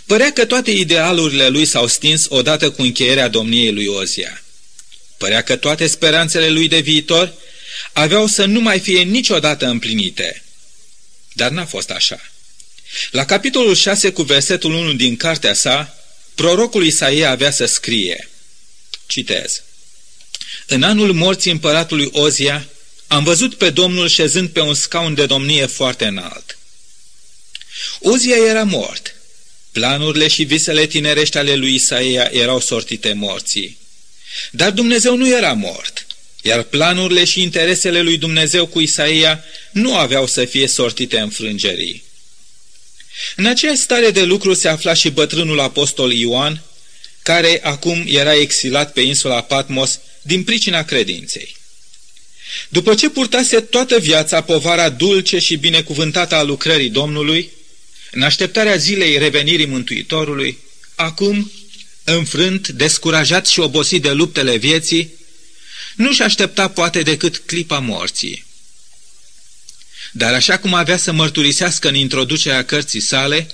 Părea 0.07 0.33
că 0.33 0.45
toate 0.45 0.71
idealurile 0.71 1.49
lui 1.49 1.65
s-au 1.65 1.87
stins 1.87 2.27
odată 2.29 2.71
cu 2.71 2.83
încheierea 2.83 3.29
domniei 3.29 3.73
lui 3.73 3.87
Ozia. 3.87 4.43
Părea 5.17 5.43
că 5.43 5.57
toate 5.57 5.87
speranțele 5.87 6.49
lui 6.49 6.69
de 6.69 6.79
viitor 6.79 7.33
aveau 7.93 8.27
să 8.27 8.45
nu 8.45 8.61
mai 8.61 8.81
fie 8.81 9.03
niciodată 9.03 9.67
împlinite. 9.67 10.43
Dar 11.33 11.51
n-a 11.51 11.67
fost 11.67 11.91
așa. 11.91 12.32
La 13.11 13.25
capitolul 13.25 13.75
6 13.75 14.13
cu 14.13 14.23
versetul 14.23 14.73
1 14.73 14.93
din 14.93 15.17
cartea 15.17 15.55
sa, 15.55 15.97
prorocul 16.35 16.85
Isaia 16.85 17.31
avea 17.31 17.51
să 17.51 17.65
scrie, 17.65 18.29
citez, 19.07 19.63
În 20.67 20.83
anul 20.83 21.13
morții 21.13 21.51
împăratului 21.51 22.09
Ozia, 22.13 22.67
am 23.07 23.25
văzut 23.25 23.55
pe 23.55 23.71
Domnul 23.71 24.09
șezând 24.09 24.49
pe 24.49 24.61
un 24.61 24.75
scaun 24.75 25.15
de 25.15 25.27
domnie 25.27 25.67
foarte 25.67 26.05
înalt. 26.05 26.59
Ozia 28.01 28.37
era 28.37 28.63
mort. 28.63 29.15
Planurile 29.73 30.29
și 30.29 30.43
visele 30.43 30.87
tinerești 30.87 31.39
ale 31.39 31.55
lui 31.55 31.75
Isaia 31.75 32.29
erau 32.33 32.61
sortite 32.61 33.13
morții. 33.13 33.79
Dar 34.51 34.71
Dumnezeu 34.71 35.17
nu 35.17 35.29
era 35.29 35.53
mort, 35.53 36.07
iar 36.43 36.63
planurile 36.63 37.25
și 37.25 37.43
interesele 37.43 38.01
lui 38.01 38.19
Dumnezeu 38.19 38.67
cu 38.67 38.81
Isaia 38.81 39.45
nu 39.71 39.97
aveau 39.97 40.27
să 40.27 40.45
fie 40.45 40.67
sortite 40.67 41.19
în 41.19 41.31
frângerii. 41.31 42.05
În 43.37 43.47
aceeași 43.47 43.81
stare 43.81 44.11
de 44.11 44.23
lucru 44.23 44.55
se 44.55 44.69
afla 44.69 44.95
și 44.95 45.11
bătrânul 45.11 45.61
apostol 45.61 46.13
Ioan, 46.13 46.63
care 47.23 47.61
acum 47.63 48.05
era 48.07 48.35
exilat 48.35 48.93
pe 48.93 49.01
insula 49.01 49.41
Patmos 49.41 50.01
din 50.23 50.45
pricina 50.45 50.83
credinței. 50.83 51.57
După 52.69 52.95
ce 52.95 53.09
purtase 53.11 53.61
toată 53.61 53.99
viața 53.99 54.41
povara 54.41 54.89
dulce 54.89 55.39
și 55.39 55.57
binecuvântată 55.57 56.35
a 56.35 56.43
lucrării 56.43 56.91
Domnului, 56.91 57.51
în 58.11 58.23
așteptarea 58.23 58.77
zilei 58.77 59.19
revenirii 59.19 59.67
Mântuitorului, 59.67 60.59
acum, 60.95 61.53
înfrânt, 62.05 62.69
descurajat 62.69 63.47
și 63.47 63.61
obosit 63.61 64.03
de 64.03 64.11
luptele 64.11 64.57
vieții, 64.57 65.13
nu-și 65.97 66.23
aștepta 66.23 66.69
poate 66.69 67.03
decât 67.03 67.37
clipa 67.37 67.79
morții. 67.79 68.45
Dar 70.13 70.35
așa 70.35 70.59
cum 70.59 70.75
avea 70.75 70.97
să 70.97 71.13
mărturisească 71.13 71.89
în 71.89 71.95
introducerea 71.95 72.65
cărții 72.65 73.01
sale, 73.01 73.47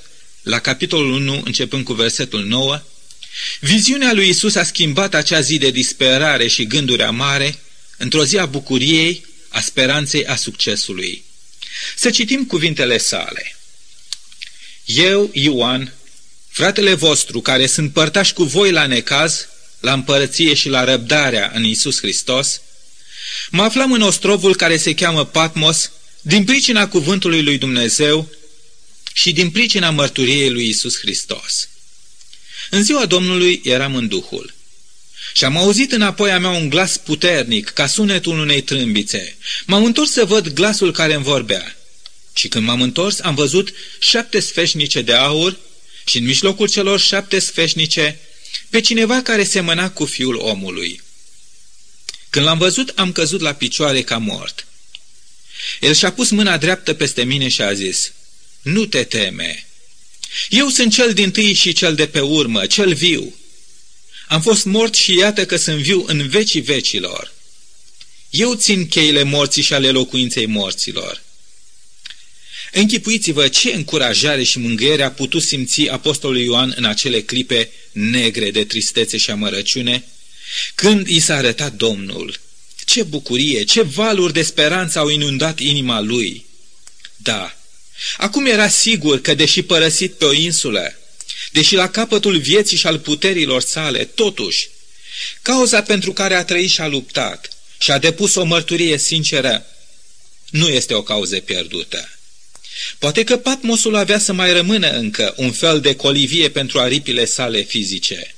la 0.43 0.59
capitolul 0.59 1.13
1, 1.13 1.43
începând 1.45 1.85
cu 1.85 1.93
versetul 1.93 2.45
9, 2.45 2.83
viziunea 3.61 4.13
lui 4.13 4.29
Isus 4.29 4.55
a 4.55 4.65
schimbat 4.65 5.15
acea 5.15 5.41
zi 5.41 5.59
de 5.59 5.71
disperare 5.71 6.47
și 6.47 6.67
gânduri 6.67 7.03
amare 7.03 7.59
într-o 7.97 8.25
zi 8.25 8.39
a 8.39 8.47
bucuriei, 8.47 9.27
a 9.49 9.61
speranței, 9.61 10.27
a 10.27 10.37
succesului. 10.37 11.25
Să 11.97 12.11
citim 12.11 12.45
cuvintele 12.45 12.99
sale. 12.99 13.57
Eu, 14.85 15.31
Ioan, 15.33 15.95
fratele 16.49 16.95
vostru, 16.95 17.41
care 17.41 17.67
sunt 17.67 17.93
părtași 17.93 18.33
cu 18.33 18.43
voi 18.43 18.71
la 18.71 18.87
necaz, 18.87 19.49
la 19.81 19.93
împărăție 19.93 20.55
și 20.55 20.69
la 20.69 20.85
răbdarea 20.85 21.51
în 21.55 21.65
Isus 21.65 21.99
Hristos, 21.99 22.61
mă 23.51 23.63
aflam 23.63 23.93
în 23.93 24.03
ostrovul 24.03 24.57
care 24.57 24.77
se 24.77 24.95
cheamă 24.95 25.25
Patmos, 25.25 25.91
din 26.21 26.45
pricina 26.45 26.89
cuvântului 26.89 27.43
lui 27.43 27.59
Dumnezeu 27.59 28.29
și 29.13 29.33
din 29.33 29.51
pricina 29.51 29.91
mărturiei 29.91 30.51
lui 30.51 30.69
Isus 30.69 30.99
Hristos. 30.99 31.69
În 32.71 32.83
ziua 32.83 33.07
Domnului 33.07 33.61
eram 33.65 33.95
în 33.95 34.09
Duhul. 34.09 34.55
Și 35.33 35.45
am 35.45 35.57
auzit 35.57 35.93
înapoi 35.93 36.31
a 36.31 36.39
mea 36.39 36.51
un 36.51 36.69
glas 36.69 36.97
puternic, 36.97 37.69
ca 37.69 37.87
sunetul 37.87 38.39
unei 38.39 38.63
trâmbițe. 38.63 39.37
M-am 39.67 39.85
întors 39.85 40.11
să 40.11 40.25
văd 40.25 40.49
glasul 40.49 40.93
care 40.93 41.15
îmi 41.15 41.25
vorbea. 41.25 41.77
Și 42.35 42.49
când 42.49 42.65
m-am 42.65 42.83
întors, 42.83 43.21
am 43.21 43.35
văzut 43.35 43.73
șapte 43.99 44.41
sfeșnice 44.41 45.03
de 45.03 45.13
aur 45.13 45.59
și 46.07 46.19
în 46.19 46.25
mijlocul 46.25 46.69
celor 46.69 47.01
șapte 47.01 47.39
sfeșnice 47.39 48.19
pe 48.71 48.81
cineva 48.81 49.23
care 49.23 49.45
semăna 49.45 49.91
cu 49.91 50.05
fiul 50.05 50.37
omului. 50.37 51.03
Când 52.31 52.45
l-am 52.45 52.59
văzut, 52.59 52.93
am 52.95 53.13
căzut 53.13 53.41
la 53.41 53.53
picioare 53.53 54.03
ca 54.03 54.19
mort. 54.19 54.67
El 55.81 55.95
și-a 55.95 56.13
pus 56.13 56.31
mâna 56.31 56.57
dreaptă 56.57 56.95
peste 56.95 57.25
mine 57.25 57.49
și 57.49 57.63
a 57.63 57.73
zis, 57.73 58.13
Nu 58.63 58.87
te 58.87 59.05
teme. 59.05 59.67
Eu 60.49 60.69
sunt 60.69 60.93
cel 60.93 61.13
din 61.13 61.31
tâi 61.31 61.53
și 61.53 61.73
cel 61.73 61.95
de 61.95 62.07
pe 62.07 62.21
urmă, 62.21 62.67
cel 62.67 62.95
viu. 62.95 63.35
Am 64.29 64.41
fost 64.41 64.65
mort 64.65 64.95
și 64.95 65.17
iată 65.17 65.47
că 65.47 65.57
sunt 65.57 65.79
viu 65.79 66.05
în 66.07 66.29
vecii 66.29 66.61
vecilor. 66.61 67.33
Eu 68.31 68.55
țin 68.55 68.89
cheile 68.89 69.23
morții 69.23 69.63
și 69.63 69.73
ale 69.73 69.91
locuinței 69.91 70.47
morților. 70.47 71.23
Închipuiți-vă 72.73 73.49
ce 73.49 73.73
încurajare 73.75 74.43
și 74.43 74.59
mângâiere 74.59 75.03
a 75.03 75.11
putut 75.11 75.43
simți 75.43 75.89
Apostolul 75.89 76.39
Ioan 76.39 76.73
în 76.77 76.85
acele 76.85 77.21
clipe 77.21 77.71
negre 77.93 78.51
de 78.51 78.65
tristețe 78.65 79.17
și 79.17 79.31
amărăciune, 79.31 80.05
când 80.75 81.09
i 81.09 81.21
s-a 81.21 81.37
arătat 81.37 81.73
Domnul. 81.73 82.41
Ce 82.89 83.03
bucurie, 83.03 83.65
ce 83.65 83.83
valuri 83.83 84.33
de 84.33 84.43
speranță 84.43 84.99
au 84.99 85.09
inundat 85.09 85.59
inima 85.59 86.01
lui! 86.01 86.47
Da, 87.17 87.59
Acum 88.17 88.47
era 88.47 88.69
sigur 88.69 89.21
că, 89.21 89.35
deși 89.35 89.63
părăsit 89.63 90.13
pe 90.13 90.25
o 90.25 90.33
insulă, 90.33 90.95
deși 91.53 91.75
la 91.75 91.89
capătul 91.89 92.39
vieții 92.39 92.77
și 92.77 92.87
al 92.87 92.99
puterilor 92.99 93.63
sale, 93.63 94.05
totuși, 94.05 94.69
cauza 95.43 95.83
pentru 95.83 96.13
care 96.13 96.35
a 96.35 96.45
trăit 96.45 96.71
și 96.71 96.81
a 96.81 96.87
luptat 96.87 97.49
și 97.79 97.91
a 97.91 97.99
depus 97.99 98.35
o 98.35 98.45
mărturie 98.45 98.99
sinceră, 98.99 99.67
nu 100.51 100.69
este 100.69 100.95
o 100.95 101.03
cauză 101.03 101.41
pierdută. 101.41 102.09
Poate 102.99 103.25
că 103.25 103.37
Patmosul 103.37 103.95
avea 103.95 104.19
să 104.19 104.33
mai 104.33 104.53
rămână 104.53 104.91
încă 104.91 105.35
un 105.37 105.53
fel 105.53 105.81
de 105.81 105.95
colivie 105.95 106.51
pentru 106.51 106.79
aripile 106.81 107.25
sale 107.25 107.63
fizice. 107.63 108.35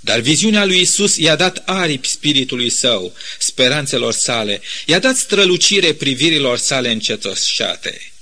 Dar 0.00 0.20
viziunea 0.20 0.64
lui 0.64 0.80
Isus 0.80 1.16
i-a 1.16 1.36
dat 1.36 1.62
aripi 1.66 2.08
spiritului 2.08 2.70
său, 2.70 3.14
speranțelor 3.38 4.12
sale, 4.12 4.60
i-a 4.86 4.98
dat 4.98 5.16
strălucire 5.16 5.92
privirilor 5.92 6.58
sale 6.58 6.90
încetoșate. 6.90 8.12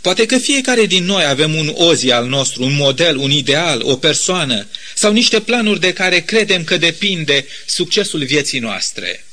Poate 0.00 0.26
că 0.26 0.38
fiecare 0.38 0.86
din 0.86 1.04
noi 1.04 1.24
avem 1.24 1.54
un 1.54 1.72
ozi 1.74 2.10
al 2.10 2.26
nostru, 2.26 2.62
un 2.62 2.74
model, 2.74 3.16
un 3.16 3.30
ideal, 3.30 3.82
o 3.82 3.96
persoană 3.96 4.66
sau 4.94 5.12
niște 5.12 5.40
planuri 5.40 5.80
de 5.80 5.92
care 5.92 6.20
credem 6.20 6.64
că 6.64 6.76
depinde 6.76 7.46
succesul 7.66 8.24
vieții 8.24 8.58
noastre. 8.58 9.24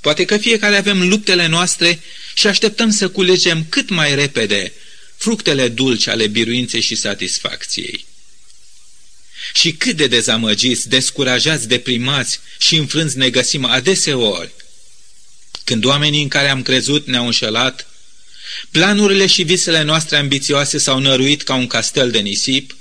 Poate 0.00 0.24
că 0.24 0.36
fiecare 0.36 0.76
avem 0.76 1.08
luptele 1.08 1.46
noastre 1.46 2.00
și 2.34 2.46
așteptăm 2.46 2.90
să 2.90 3.08
culegem 3.08 3.66
cât 3.68 3.88
mai 3.88 4.14
repede 4.14 4.72
fructele 5.16 5.68
dulci 5.68 6.06
ale 6.06 6.26
biruinței 6.26 6.80
și 6.80 6.94
satisfacției. 6.94 8.06
Și 9.52 9.72
cât 9.72 9.96
de 9.96 10.06
dezamăgiți, 10.06 10.88
descurajați, 10.88 11.68
deprimați 11.68 12.40
și 12.58 12.76
înfrânți 12.76 13.16
ne 13.16 13.30
găsim 13.30 13.64
adeseori, 13.64 14.50
când 15.64 15.84
oamenii 15.84 16.22
în 16.22 16.28
care 16.28 16.48
am 16.48 16.62
crezut 16.62 17.06
ne-au 17.06 17.24
înșelat, 17.24 17.86
planurile 18.70 19.26
și 19.26 19.42
visele 19.42 19.82
noastre 19.82 20.16
ambițioase 20.16 20.78
s-au 20.78 20.98
năruit 20.98 21.42
ca 21.42 21.54
un 21.54 21.66
castel 21.66 22.10
de 22.10 22.18
nisip, 22.18 22.76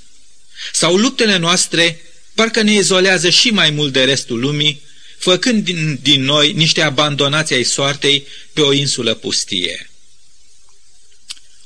sau 0.73 0.95
luptele 0.95 1.37
noastre 1.37 2.01
parcă 2.35 2.61
ne 2.61 2.73
izolează 2.73 3.29
și 3.29 3.49
mai 3.49 3.69
mult 3.69 3.93
de 3.93 4.03
restul 4.03 4.39
lumii, 4.39 4.81
făcând 5.17 5.63
din, 5.63 5.99
din 6.01 6.23
noi 6.23 6.53
niște 6.53 6.81
abandonați 6.81 7.53
ai 7.53 7.63
soartei 7.63 8.27
pe 8.53 8.61
o 8.61 8.73
insulă 8.73 9.13
pustie. 9.13 9.89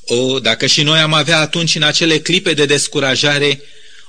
O, 0.06 0.40
dacă 0.40 0.66
și 0.66 0.82
noi 0.82 1.00
am 1.00 1.14
avea 1.14 1.40
atunci 1.40 1.76
în 1.76 1.84
acele 1.84 2.20
clipe 2.20 2.54
de 2.54 2.66
descurajare 2.66 3.62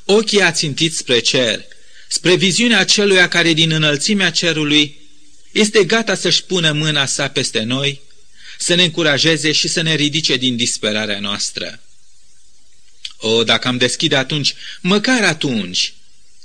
ochii 0.05 0.43
ațintiți 0.43 0.97
spre 0.97 1.19
cer, 1.19 1.65
spre 2.09 2.35
viziunea 2.35 2.85
celuia 2.85 3.29
care 3.29 3.53
din 3.53 3.71
înălțimea 3.71 4.31
cerului 4.31 4.99
este 5.53 5.85
gata 5.85 6.15
să-și 6.15 6.45
pună 6.45 6.73
mâna 6.73 7.07
sa 7.07 7.29
peste 7.29 7.63
noi, 7.63 8.01
să 8.59 8.75
ne 8.75 8.83
încurajeze 8.83 9.53
și 9.53 9.69
să 9.69 9.81
ne 9.81 9.95
ridice 9.95 10.37
din 10.37 10.57
disperarea 10.57 11.21
noastră. 11.21 11.81
O, 13.17 13.45
dacă 13.45 13.69
am 13.69 13.77
deschide 13.77 14.17
atunci, 14.17 14.55
măcar 14.81 15.23
atunci, 15.23 15.95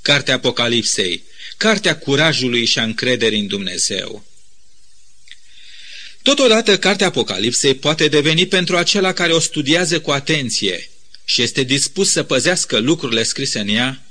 cartea 0.01 0.33
Apocalipsei, 0.33 1.23
cartea 1.57 1.97
curajului 1.97 2.65
și 2.65 2.79
a 2.79 2.83
încrederii 2.83 3.39
în 3.39 3.47
Dumnezeu. 3.47 4.25
Totodată, 6.21 6.77
cartea 6.77 7.07
Apocalipsei 7.07 7.73
poate 7.73 8.07
deveni 8.07 8.45
pentru 8.45 8.77
acela 8.77 9.13
care 9.13 9.33
o 9.33 9.39
studiază 9.39 9.99
cu 9.99 10.11
atenție 10.11 10.89
și 11.29 11.41
este 11.41 11.63
dispus 11.63 12.11
să 12.11 12.23
păzească 12.23 12.77
lucrurile 12.77 13.23
scrise 13.23 13.59
în 13.59 13.67
ea, 13.67 14.01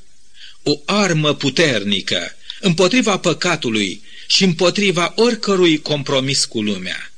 o 0.62 0.80
armă 0.84 1.34
puternică 1.34 2.36
împotriva 2.60 3.18
păcatului 3.18 4.02
și 4.26 4.44
împotriva 4.44 5.12
oricărui 5.16 5.78
compromis 5.78 6.44
cu 6.44 6.62
lumea. 6.62 7.12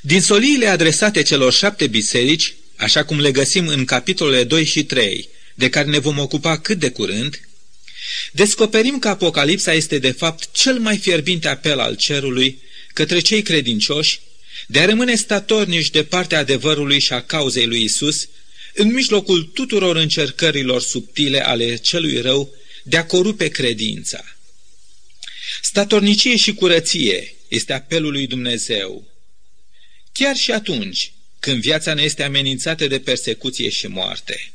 Din 0.00 0.20
soliile 0.20 0.66
adresate 0.66 1.22
celor 1.22 1.52
șapte 1.52 1.86
biserici, 1.86 2.54
așa 2.76 3.04
cum 3.04 3.20
le 3.20 3.32
găsim 3.32 3.66
în 3.66 3.84
capitolele 3.84 4.44
2 4.44 4.64
și 4.64 4.84
3, 4.84 5.28
de 5.54 5.68
care 5.68 5.88
ne 5.88 5.98
vom 5.98 6.18
ocupa 6.18 6.58
cât 6.58 6.78
de 6.78 6.90
curând, 6.90 7.40
descoperim 8.32 8.98
că 8.98 9.08
Apocalipsa 9.08 9.72
este 9.72 9.98
de 9.98 10.10
fapt 10.10 10.48
cel 10.52 10.78
mai 10.78 10.96
fierbinte 10.98 11.48
apel 11.48 11.78
al 11.78 11.94
cerului 11.94 12.58
către 12.92 13.20
cei 13.20 13.42
credincioși 13.42 14.20
de 14.66 14.80
a 14.80 14.84
rămâne 14.84 15.14
statornici 15.14 15.90
de 15.90 16.04
partea 16.04 16.38
adevărului 16.38 16.98
și 16.98 17.12
a 17.12 17.22
cauzei 17.22 17.66
lui 17.66 17.82
Isus, 17.82 18.28
în 18.74 18.92
mijlocul 18.92 19.42
tuturor 19.42 19.96
încercărilor 19.96 20.80
subtile 20.80 21.46
ale 21.46 21.76
celui 21.76 22.20
rău 22.20 22.54
de 22.82 22.96
a 22.96 23.06
corupe 23.06 23.48
credința. 23.48 24.36
Statornicie 25.62 26.36
și 26.36 26.54
curăție 26.54 27.34
este 27.48 27.72
apelul 27.72 28.12
lui 28.12 28.26
Dumnezeu. 28.26 29.06
Chiar 30.12 30.36
și 30.36 30.50
atunci 30.50 31.12
când 31.40 31.60
viața 31.60 31.94
ne 31.94 32.02
este 32.02 32.22
amenințată 32.22 32.86
de 32.86 32.98
persecuție 32.98 33.68
și 33.68 33.86
moarte. 33.86 34.52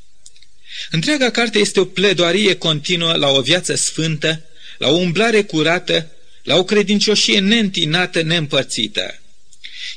Întreaga 0.92 1.30
carte 1.30 1.60
este 1.60 1.80
o 1.80 1.86
pledoarie 1.86 2.56
continuă 2.56 3.14
la 3.14 3.30
o 3.30 3.42
viață 3.42 3.76
sfântă, 3.76 4.44
la 4.78 4.88
o 4.88 4.96
umblare 4.96 5.44
curată, 5.44 6.12
la 6.44 6.56
o 6.56 6.64
credincioșie 6.64 7.40
neîntinată, 7.40 8.22
neîmpărțită. 8.22 9.22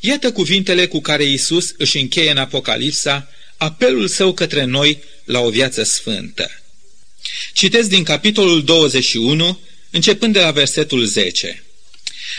Iată 0.00 0.33
cuvintele 0.33 0.87
cu 0.87 1.00
care 1.00 1.24
Isus 1.24 1.74
își 1.76 1.98
încheie 1.98 2.30
în 2.30 2.37
Apocalipsa 2.37 3.30
apelul 3.61 4.09
său 4.09 4.33
către 4.33 4.64
noi 4.64 5.03
la 5.25 5.40
o 5.40 5.51
viață 5.51 5.83
sfântă. 5.83 6.51
Citesc 7.53 7.88
din 7.88 8.03
capitolul 8.03 8.64
21, 8.64 9.61
începând 9.90 10.33
de 10.33 10.40
la 10.40 10.51
versetul 10.51 11.05
10. 11.05 11.62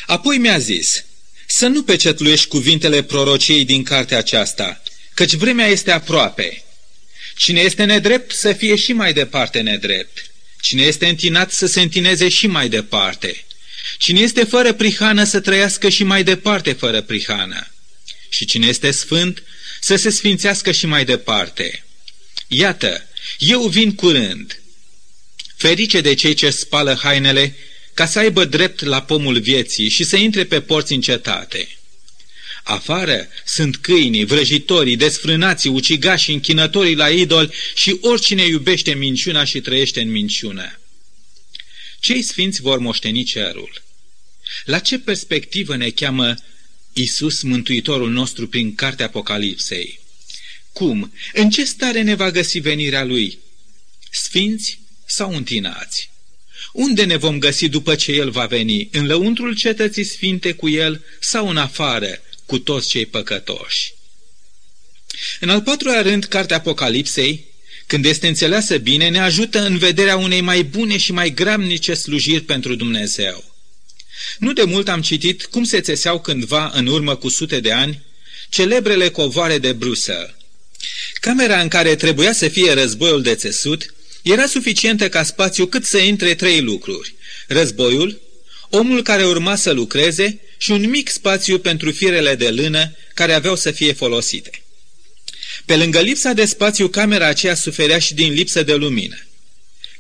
Apoi 0.06 0.38
mi-a 0.38 0.58
zis, 0.58 1.06
să 1.48 1.68
nu 1.68 1.84
pecetluiești 1.84 2.48
cuvintele 2.48 3.04
prorociei 3.04 3.66
din 3.66 3.84
cartea 3.84 4.18
aceasta, 4.18 4.82
căci 5.14 5.34
vremea 5.34 5.68
este 5.68 5.92
aproape. 5.92 6.64
Cine 7.36 7.60
este 7.60 7.84
nedrept 7.84 8.32
să 8.32 8.54
fie 8.54 8.76
și 8.76 8.94
mai 8.94 9.14
departe 9.14 9.60
nedrept. 9.60 10.32
Cine 10.62 10.84
este 10.84 11.08
întinat 11.08 11.52
să 11.52 11.66
se 11.66 11.82
întineze 11.82 12.30
și 12.30 12.48
mai 12.48 12.70
departe. 12.70 13.46
Cine 13.98 14.20
este 14.20 14.44
fără 14.44 14.74
prihană 14.74 15.24
să 15.24 15.40
trăiască 15.40 15.90
și 15.90 16.04
mai 16.04 16.24
departe 16.24 16.74
fără 16.74 17.02
prihană. 17.02 17.68
Și 18.30 18.46
cine 18.46 18.68
este 18.68 18.92
sfânt 18.92 19.44
să 19.84 19.96
se 19.96 20.10
sfințească 20.10 20.72
și 20.72 20.86
mai 20.86 21.06
departe. 21.06 21.86
Iată, 22.48 23.08
eu 23.38 23.68
vin 23.68 23.96
curând. 23.96 24.62
Ferice 25.56 26.02
de 26.02 26.14
cei 26.14 26.34
ce 26.34 26.50
spală 26.50 27.00
hainele 27.02 27.56
ca 27.94 28.06
să 28.06 28.20
aibă 28.20 28.46
drept 28.46 28.84
la 28.84 29.02
pomul 29.02 29.40
vieții 29.40 29.90
și 29.90 30.04
să 30.04 30.16
intre 30.16 30.46
pe 30.46 30.62
porți 30.62 30.94
în 30.94 31.02
cetate. 31.02 31.68
Afară 32.64 33.28
sunt 33.46 33.78
câinii, 33.78 34.26
vrăjitorii, 34.26 34.96
desfrânații, 34.96 35.70
ucigașii, 35.70 36.34
închinătorii 36.34 36.96
la 36.96 37.10
idol 37.10 37.54
și 37.76 37.98
oricine 38.02 38.46
iubește 38.46 38.94
minciuna 38.94 39.44
și 39.44 39.62
trăiește 39.62 40.02
în 40.02 40.12
minciună. 40.12 40.80
Cei 42.00 42.22
sfinți 42.22 42.62
vor 42.62 42.80
moșteni 42.80 43.24
cerul. 43.24 43.84
La 44.64 44.80
ce 44.80 45.00
perspectivă 45.00 45.76
ne 45.76 45.90
cheamă 45.90 46.36
Isus, 46.94 47.42
Mântuitorul 47.42 48.12
nostru, 48.12 48.48
prin 48.48 48.76
cartea 48.76 49.06
Apocalipsei? 49.06 50.00
Cum? 50.74 51.14
În 51.34 51.50
ce 51.50 51.64
stare 51.64 52.02
ne 52.02 52.16
va 52.16 52.32
găsi 52.32 52.60
venirea 52.60 53.04
Lui? 53.04 53.38
Sfinți 54.12 54.80
sau 55.06 55.36
întinați? 55.36 56.10
Unde 56.74 57.04
ne 57.04 57.16
vom 57.16 57.40
găsi 57.40 57.70
după 57.70 57.96
ce 57.96 58.12
El 58.12 58.30
va 58.30 58.46
veni? 58.46 58.90
În 58.92 59.06
lăuntrul 59.06 59.56
cetății 59.56 60.04
sfinte 60.04 60.52
cu 60.54 60.70
El 60.70 61.04
sau 61.20 61.50
în 61.50 61.58
afară, 61.58 62.22
cu 62.46 62.60
toți 62.60 62.90
cei 62.90 63.06
păcătoși? 63.06 63.94
În 65.40 65.50
al 65.50 65.62
patrulea 65.62 66.02
rând, 66.02 66.26
cartea 66.26 66.58
Apocalipsei, 66.58 67.46
când 67.88 68.06
este 68.06 68.28
înțeleasă 68.28 68.78
bine, 68.78 69.10
ne 69.10 69.20
ajută 69.20 69.66
în 69.66 69.78
vederea 69.78 70.18
unei 70.18 70.42
mai 70.42 70.64
bune 70.64 70.98
și 70.98 71.12
mai 71.12 71.34
gramnice 71.34 71.94
slujiri 71.94 72.44
pentru 72.44 72.76
Dumnezeu. 72.76 73.51
Nu 74.38 74.54
de 74.54 74.64
mult 74.64 74.88
am 74.90 75.02
citit 75.02 75.46
cum 75.46 75.64
se 75.64 75.82
țeseau 75.82 76.22
cândva, 76.22 76.72
în 76.74 76.88
urmă 76.88 77.16
cu 77.16 77.30
sute 77.30 77.60
de 77.60 77.72
ani, 77.72 78.02
celebrele 78.50 79.10
covoare 79.10 79.58
de 79.58 79.72
brusă. 79.72 80.36
Camera 81.14 81.60
în 81.60 81.68
care 81.68 81.96
trebuia 81.96 82.34
să 82.34 82.48
fie 82.48 82.74
războiul 82.74 83.22
de 83.22 83.36
țesut 83.36 83.94
era 84.22 84.46
suficientă 84.46 85.10
ca 85.10 85.24
spațiu 85.24 85.66
cât 85.66 85.86
să 85.86 85.98
intre 85.98 86.36
trei 86.36 86.62
lucruri. 86.62 87.14
Războiul, 87.48 88.22
omul 88.70 89.02
care 89.02 89.26
urma 89.26 89.56
să 89.56 89.72
lucreze 89.72 90.40
și 90.58 90.72
un 90.72 90.90
mic 90.90 91.10
spațiu 91.10 91.60
pentru 91.60 91.92
firele 91.92 92.36
de 92.36 92.50
lână 92.50 92.96
care 93.14 93.34
aveau 93.34 93.56
să 93.56 93.72
fie 93.72 93.94
folosite. 93.94 94.64
Pe 95.66 95.76
lângă 95.76 96.00
lipsa 96.00 96.34
de 96.34 96.46
spațiu, 96.46 96.88
camera 96.88 97.28
aceea 97.28 97.56
suferea 97.56 98.00
și 98.00 98.14
din 98.14 98.34
lipsă 98.34 98.64
de 98.64 98.74
lumină. 98.74 99.18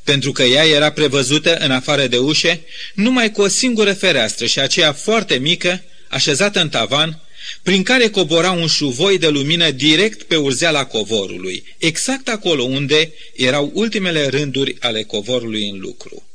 Pentru 0.03 0.31
că 0.31 0.43
ea 0.43 0.67
era 0.67 0.91
prevăzută 0.91 1.57
în 1.57 1.71
afară 1.71 2.07
de 2.07 2.17
ușe, 2.17 2.61
numai 2.93 3.31
cu 3.31 3.41
o 3.41 3.47
singură 3.47 3.93
fereastră 3.93 4.45
și 4.45 4.59
aceea 4.59 4.93
foarte 4.93 5.37
mică, 5.37 5.83
așezată 6.07 6.61
în 6.61 6.69
tavan, 6.69 7.21
prin 7.63 7.83
care 7.83 8.09
cobora 8.09 8.51
un 8.51 8.67
șuvoi 8.67 9.17
de 9.17 9.27
lumină 9.27 9.71
direct 9.71 10.23
pe 10.23 10.35
urzeala 10.35 10.85
covorului, 10.85 11.63
exact 11.77 12.27
acolo 12.27 12.63
unde 12.63 13.13
erau 13.35 13.71
ultimele 13.73 14.27
rânduri 14.27 14.75
ale 14.79 15.03
covorului 15.03 15.69
în 15.69 15.79
lucru. 15.79 16.25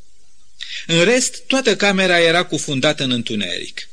În 0.87 1.05
rest, 1.05 1.43
toată 1.47 1.77
camera 1.77 2.21
era 2.21 2.45
cufundată 2.45 3.03
în 3.03 3.11
întuneric. 3.11 3.89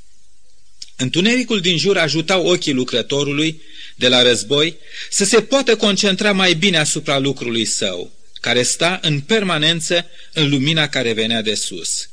Întunericul 0.95 1.59
din 1.59 1.77
jur 1.77 1.97
ajutau 1.97 2.45
ochii 2.45 2.73
lucrătorului 2.73 3.61
de 3.95 4.07
la 4.07 4.21
război 4.21 4.75
să 5.09 5.25
se 5.25 5.41
poată 5.41 5.75
concentra 5.75 6.31
mai 6.31 6.53
bine 6.53 6.77
asupra 6.77 7.17
lucrului 7.19 7.65
său, 7.65 8.11
care 8.43 8.63
sta 8.63 8.99
în 9.01 9.19
permanență 9.19 10.05
în 10.33 10.49
lumina 10.49 10.87
care 10.87 11.13
venea 11.13 11.41
de 11.41 11.53
sus. 11.53 12.09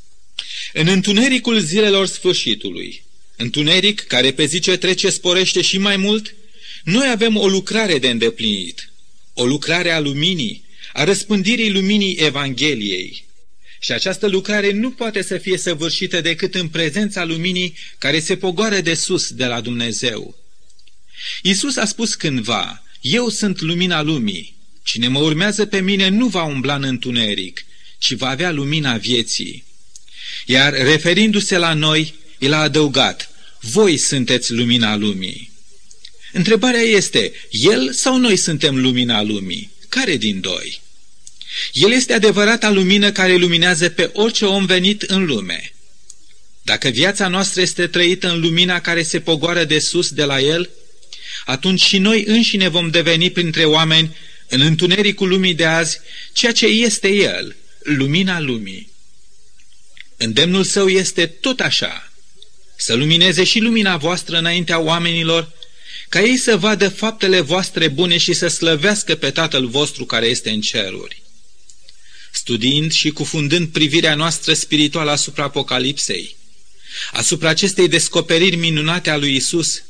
În 0.73 0.87
întunericul 0.87 1.61
zilelor 1.61 2.07
sfârșitului, 2.07 3.03
întuneric 3.37 4.01
care 4.01 4.33
pe 4.33 4.45
zi 4.45 4.59
ce 4.59 4.77
trece 4.77 5.11
sporește 5.11 5.61
și 5.61 5.79
mai 5.79 5.97
mult, 5.97 6.35
noi 6.85 7.09
avem 7.09 7.37
o 7.37 7.49
lucrare 7.49 7.99
de 7.99 8.09
îndeplinit, 8.09 8.93
o 9.35 9.47
lucrare 9.47 9.90
a 9.90 10.01
luminii, 10.01 10.64
a 10.93 11.05
răspândirii 11.05 11.71
luminii 11.71 12.14
Evangheliei. 12.14 13.25
Și 13.81 13.93
această 13.93 14.27
lucrare 14.27 14.73
nu 14.73 14.90
poate 14.90 15.23
să 15.23 15.38
fie 15.38 15.59
săvârșită 15.59 16.21
decât 16.21 16.55
în 16.55 16.69
prezența 16.69 17.25
luminii 17.25 17.75
care 17.99 18.21
se 18.21 18.37
pogoară 18.37 18.81
de 18.81 18.95
sus 18.95 19.31
de 19.31 19.45
la 19.45 19.61
Dumnezeu. 19.61 20.38
Iisus 21.43 21.77
a 21.77 21.85
spus 21.85 22.14
cândva, 22.14 22.85
Eu 23.01 23.29
sunt 23.29 23.61
lumina 23.61 24.03
lumii. 24.03 24.59
Cine 24.83 25.09
mă 25.09 25.19
urmează 25.19 25.66
pe 25.66 25.81
mine 25.81 26.09
nu 26.09 26.27
va 26.27 26.43
umbla 26.43 26.75
în 26.75 26.83
întuneric, 26.83 27.64
ci 27.99 28.12
va 28.12 28.29
avea 28.29 28.51
lumina 28.51 28.97
vieții. 28.97 29.64
Iar 30.47 30.73
referindu-se 30.73 31.57
la 31.57 31.75
noi, 31.75 32.14
el 32.38 32.53
a 32.53 32.59
adăugat, 32.59 33.31
voi 33.61 33.97
sunteți 33.97 34.53
lumina 34.53 34.97
lumii. 34.97 35.51
Întrebarea 36.33 36.81
este, 36.81 37.33
el 37.51 37.93
sau 37.93 38.16
noi 38.16 38.37
suntem 38.37 38.81
lumina 38.81 39.23
lumii? 39.23 39.71
Care 39.88 40.16
din 40.16 40.40
doi? 40.40 40.81
El 41.73 41.93
este 41.93 42.12
adevărata 42.12 42.71
lumină 42.71 43.12
care 43.12 43.37
luminează 43.37 43.88
pe 43.88 44.11
orice 44.12 44.45
om 44.45 44.66
venit 44.66 45.03
în 45.03 45.25
lume. 45.25 45.73
Dacă 46.62 46.88
viața 46.88 47.29
noastră 47.29 47.61
este 47.61 47.87
trăită 47.87 48.31
în 48.31 48.40
lumina 48.40 48.81
care 48.81 49.03
se 49.03 49.21
pogoară 49.21 49.64
de 49.64 49.79
sus 49.79 50.11
de 50.11 50.25
la 50.25 50.40
El, 50.40 50.71
atunci 51.45 51.81
și 51.81 51.99
noi 51.99 52.25
înșine 52.27 52.69
vom 52.69 52.90
deveni 52.90 53.31
printre 53.31 53.64
oameni 53.64 54.16
în 54.50 54.60
întunericul 54.60 55.28
lumii 55.28 55.54
de 55.54 55.64
azi 55.64 56.00
ceea 56.32 56.52
ce 56.52 56.66
este 56.66 57.08
El, 57.08 57.56
lumina 57.82 58.40
lumii. 58.40 58.90
Îndemnul 60.16 60.64
său 60.64 60.88
este 60.88 61.26
tot 61.26 61.60
așa, 61.60 62.12
să 62.76 62.94
lumineze 62.94 63.44
și 63.44 63.58
lumina 63.58 63.96
voastră 63.96 64.38
înaintea 64.38 64.78
oamenilor, 64.78 65.52
ca 66.08 66.20
ei 66.20 66.36
să 66.36 66.56
vadă 66.56 66.88
faptele 66.88 67.40
voastre 67.40 67.88
bune 67.88 68.18
și 68.18 68.32
să 68.32 68.48
slăvească 68.48 69.14
pe 69.14 69.30
Tatăl 69.30 69.66
vostru 69.66 70.04
care 70.04 70.26
este 70.26 70.50
în 70.50 70.60
ceruri. 70.60 71.22
Studiind 72.32 72.92
și 72.92 73.10
cufundând 73.10 73.68
privirea 73.68 74.14
noastră 74.14 74.54
spirituală 74.54 75.10
asupra 75.10 75.44
Apocalipsei, 75.44 76.36
asupra 77.12 77.48
acestei 77.48 77.88
descoperiri 77.88 78.56
minunate 78.56 79.10
a 79.10 79.16
lui 79.16 79.34
Isus, 79.34 79.82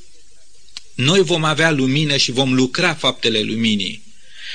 noi 0.95 1.23
vom 1.23 1.45
avea 1.45 1.71
lumină 1.71 2.17
și 2.17 2.31
vom 2.31 2.55
lucra 2.55 2.95
faptele 2.95 3.41
luminii, 3.41 4.03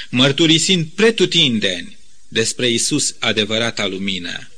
mărturisind 0.10 0.88
pretutindeni 0.96 1.98
despre 2.28 2.70
Isus 2.70 3.16
adevărata 3.20 3.86
lumină. 3.86 4.50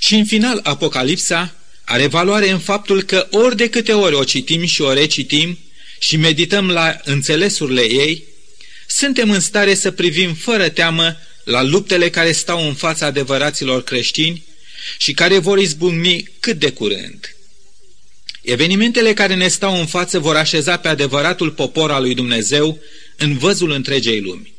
Și 0.00 0.14
în 0.14 0.24
final, 0.24 0.60
Apocalipsa 0.62 1.54
are 1.84 2.06
valoare 2.06 2.50
în 2.50 2.58
faptul 2.58 3.02
că 3.02 3.28
ori 3.30 3.56
de 3.56 3.68
câte 3.68 3.92
ori 3.92 4.14
o 4.14 4.24
citim 4.24 4.64
și 4.64 4.82
o 4.82 4.92
recitim 4.92 5.58
și 5.98 6.16
medităm 6.16 6.70
la 6.70 7.00
înțelesurile 7.04 7.82
ei, 7.82 8.24
suntem 8.86 9.30
în 9.30 9.40
stare 9.40 9.74
să 9.74 9.90
privim 9.90 10.34
fără 10.34 10.68
teamă 10.68 11.16
la 11.44 11.62
luptele 11.62 12.10
care 12.10 12.32
stau 12.32 12.66
în 12.66 12.74
fața 12.74 13.06
adevăraților 13.06 13.84
creștini 13.84 14.44
și 14.98 15.12
care 15.12 15.38
vor 15.38 15.58
izbucni 15.58 16.30
cât 16.40 16.58
de 16.58 16.70
curând. 16.70 17.36
Evenimentele 18.42 19.12
care 19.12 19.34
ne 19.34 19.48
stau 19.48 19.78
în 19.78 19.86
față 19.86 20.18
vor 20.18 20.36
așeza 20.36 20.76
pe 20.76 20.88
adevăratul 20.88 21.50
popor 21.50 21.90
al 21.90 22.02
lui 22.02 22.14
Dumnezeu 22.14 22.78
în 23.16 23.38
văzul 23.38 23.70
întregei 23.70 24.20
lumi. 24.20 24.52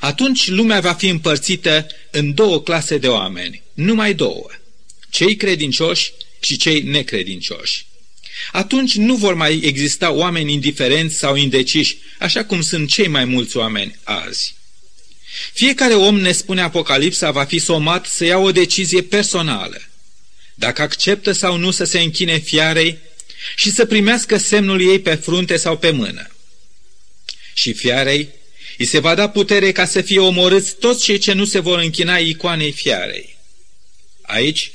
Atunci 0.00 0.48
lumea 0.48 0.80
va 0.80 0.92
fi 0.92 1.08
împărțită 1.08 1.86
în 2.10 2.34
două 2.34 2.62
clase 2.62 2.98
de 2.98 3.08
oameni, 3.08 3.62
numai 3.74 4.14
două, 4.14 4.46
cei 5.10 5.36
credincioși 5.36 6.12
și 6.40 6.56
cei 6.56 6.82
necredincioși. 6.82 7.86
Atunci 8.52 8.94
nu 8.94 9.16
vor 9.16 9.34
mai 9.34 9.60
exista 9.64 10.12
oameni 10.12 10.52
indiferenți 10.52 11.16
sau 11.16 11.36
indeciși, 11.36 11.96
așa 12.18 12.44
cum 12.44 12.60
sunt 12.60 12.88
cei 12.88 13.08
mai 13.08 13.24
mulți 13.24 13.56
oameni 13.56 13.98
azi. 14.02 14.54
Fiecare 15.52 15.94
om, 15.94 16.20
ne 16.20 16.32
spune 16.32 16.60
Apocalipsa, 16.60 17.30
va 17.30 17.44
fi 17.44 17.58
somat 17.58 18.06
să 18.06 18.24
ia 18.24 18.38
o 18.38 18.52
decizie 18.52 19.02
personală. 19.02 19.82
Dacă 20.54 20.82
acceptă 20.82 21.32
sau 21.32 21.56
nu 21.56 21.70
să 21.70 21.84
se 21.84 22.00
închine 22.00 22.38
fiarei 22.38 22.98
și 23.56 23.70
să 23.70 23.86
primească 23.86 24.36
semnul 24.36 24.80
ei 24.80 25.00
pe 25.00 25.14
frunte 25.14 25.56
sau 25.56 25.78
pe 25.78 25.90
mână. 25.90 26.30
Și 27.60 27.72
fiarei 27.72 28.28
îi 28.78 28.84
se 28.84 28.98
va 28.98 29.14
da 29.14 29.28
putere 29.28 29.72
ca 29.72 29.84
să 29.84 30.00
fie 30.00 30.18
omorâți 30.18 30.76
toți 30.76 31.02
cei 31.02 31.18
ce 31.18 31.32
nu 31.32 31.44
se 31.44 31.58
vor 31.58 31.78
închina 31.78 32.16
icoanei 32.16 32.72
fiarei. 32.72 33.36
Aici 34.22 34.70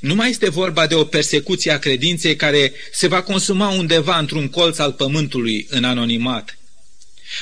nu 0.00 0.14
mai 0.14 0.30
este 0.30 0.48
vorba 0.48 0.86
de 0.86 0.94
o 0.94 1.04
persecuție 1.04 1.70
a 1.70 1.78
credinței 1.78 2.36
care 2.36 2.72
se 2.92 3.06
va 3.06 3.22
consuma 3.22 3.68
undeva 3.68 4.18
într-un 4.18 4.48
colț 4.48 4.78
al 4.78 4.92
pământului 4.92 5.66
în 5.70 5.84
anonimat, 5.84 6.58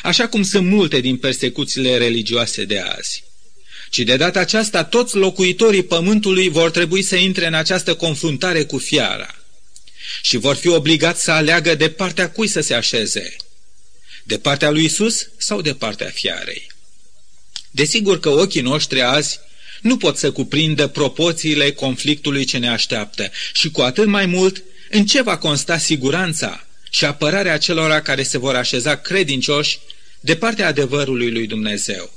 așa 0.02 0.28
cum 0.28 0.42
sunt 0.42 0.66
multe 0.66 1.00
din 1.00 1.16
persecuțiile 1.16 1.96
religioase 1.96 2.64
de 2.64 2.78
azi. 2.78 3.24
Ci 3.90 3.98
de 3.98 4.16
data 4.16 4.40
aceasta 4.40 4.84
toți 4.84 5.16
locuitorii 5.16 5.82
pământului 5.82 6.48
vor 6.48 6.70
trebui 6.70 7.02
să 7.02 7.16
intre 7.16 7.46
în 7.46 7.54
această 7.54 7.94
confruntare 7.94 8.64
cu 8.64 8.78
fiara 8.78 9.34
și 10.22 10.36
vor 10.36 10.56
fi 10.56 10.68
obligați 10.68 11.22
să 11.22 11.30
aleagă 11.30 11.74
de 11.74 11.90
partea 11.90 12.30
cui 12.30 12.48
să 12.48 12.60
se 12.60 12.74
așeze, 12.74 13.36
de 14.28 14.38
partea 14.38 14.70
lui 14.70 14.84
Isus 14.84 15.28
sau 15.36 15.60
de 15.60 15.74
partea 15.74 16.10
fiarei. 16.10 16.66
Desigur 17.70 18.20
că 18.20 18.28
ochii 18.28 18.60
noștri 18.60 19.02
azi 19.02 19.38
nu 19.80 19.96
pot 19.96 20.16
să 20.16 20.32
cuprindă 20.32 20.86
proporțiile 20.86 21.72
conflictului 21.72 22.44
ce 22.44 22.58
ne 22.58 22.68
așteaptă 22.68 23.30
și 23.52 23.70
cu 23.70 23.80
atât 23.80 24.06
mai 24.06 24.26
mult 24.26 24.62
în 24.90 25.06
ce 25.06 25.22
va 25.22 25.38
consta 25.38 25.78
siguranța 25.78 26.66
și 26.90 27.04
apărarea 27.04 27.58
celor 27.58 28.00
care 28.00 28.22
se 28.22 28.38
vor 28.38 28.54
așeza 28.54 28.96
credincioși 28.96 29.78
de 30.20 30.36
partea 30.36 30.66
adevărului 30.66 31.30
lui 31.30 31.46
Dumnezeu. 31.46 32.12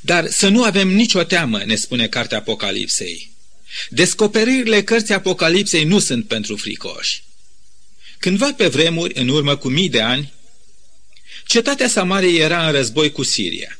Dar 0.00 0.26
să 0.30 0.48
nu 0.48 0.62
avem 0.62 0.88
nicio 0.88 1.22
teamă, 1.22 1.62
ne 1.64 1.74
spune 1.74 2.06
cartea 2.06 2.38
Apocalipsei. 2.38 3.30
Descoperirile 3.88 4.82
cărții 4.82 5.14
Apocalipsei 5.14 5.84
nu 5.84 5.98
sunt 5.98 6.26
pentru 6.26 6.56
fricoși. 6.56 7.22
Cândva 8.18 8.52
pe 8.52 8.66
vremuri, 8.68 9.18
în 9.18 9.28
urmă 9.28 9.56
cu 9.56 9.68
mii 9.68 9.88
de 9.88 10.00
ani, 10.00 10.32
cetatea 11.46 11.88
Samariei 11.88 12.38
era 12.38 12.66
în 12.66 12.72
război 12.72 13.12
cu 13.12 13.22
Siria. 13.22 13.78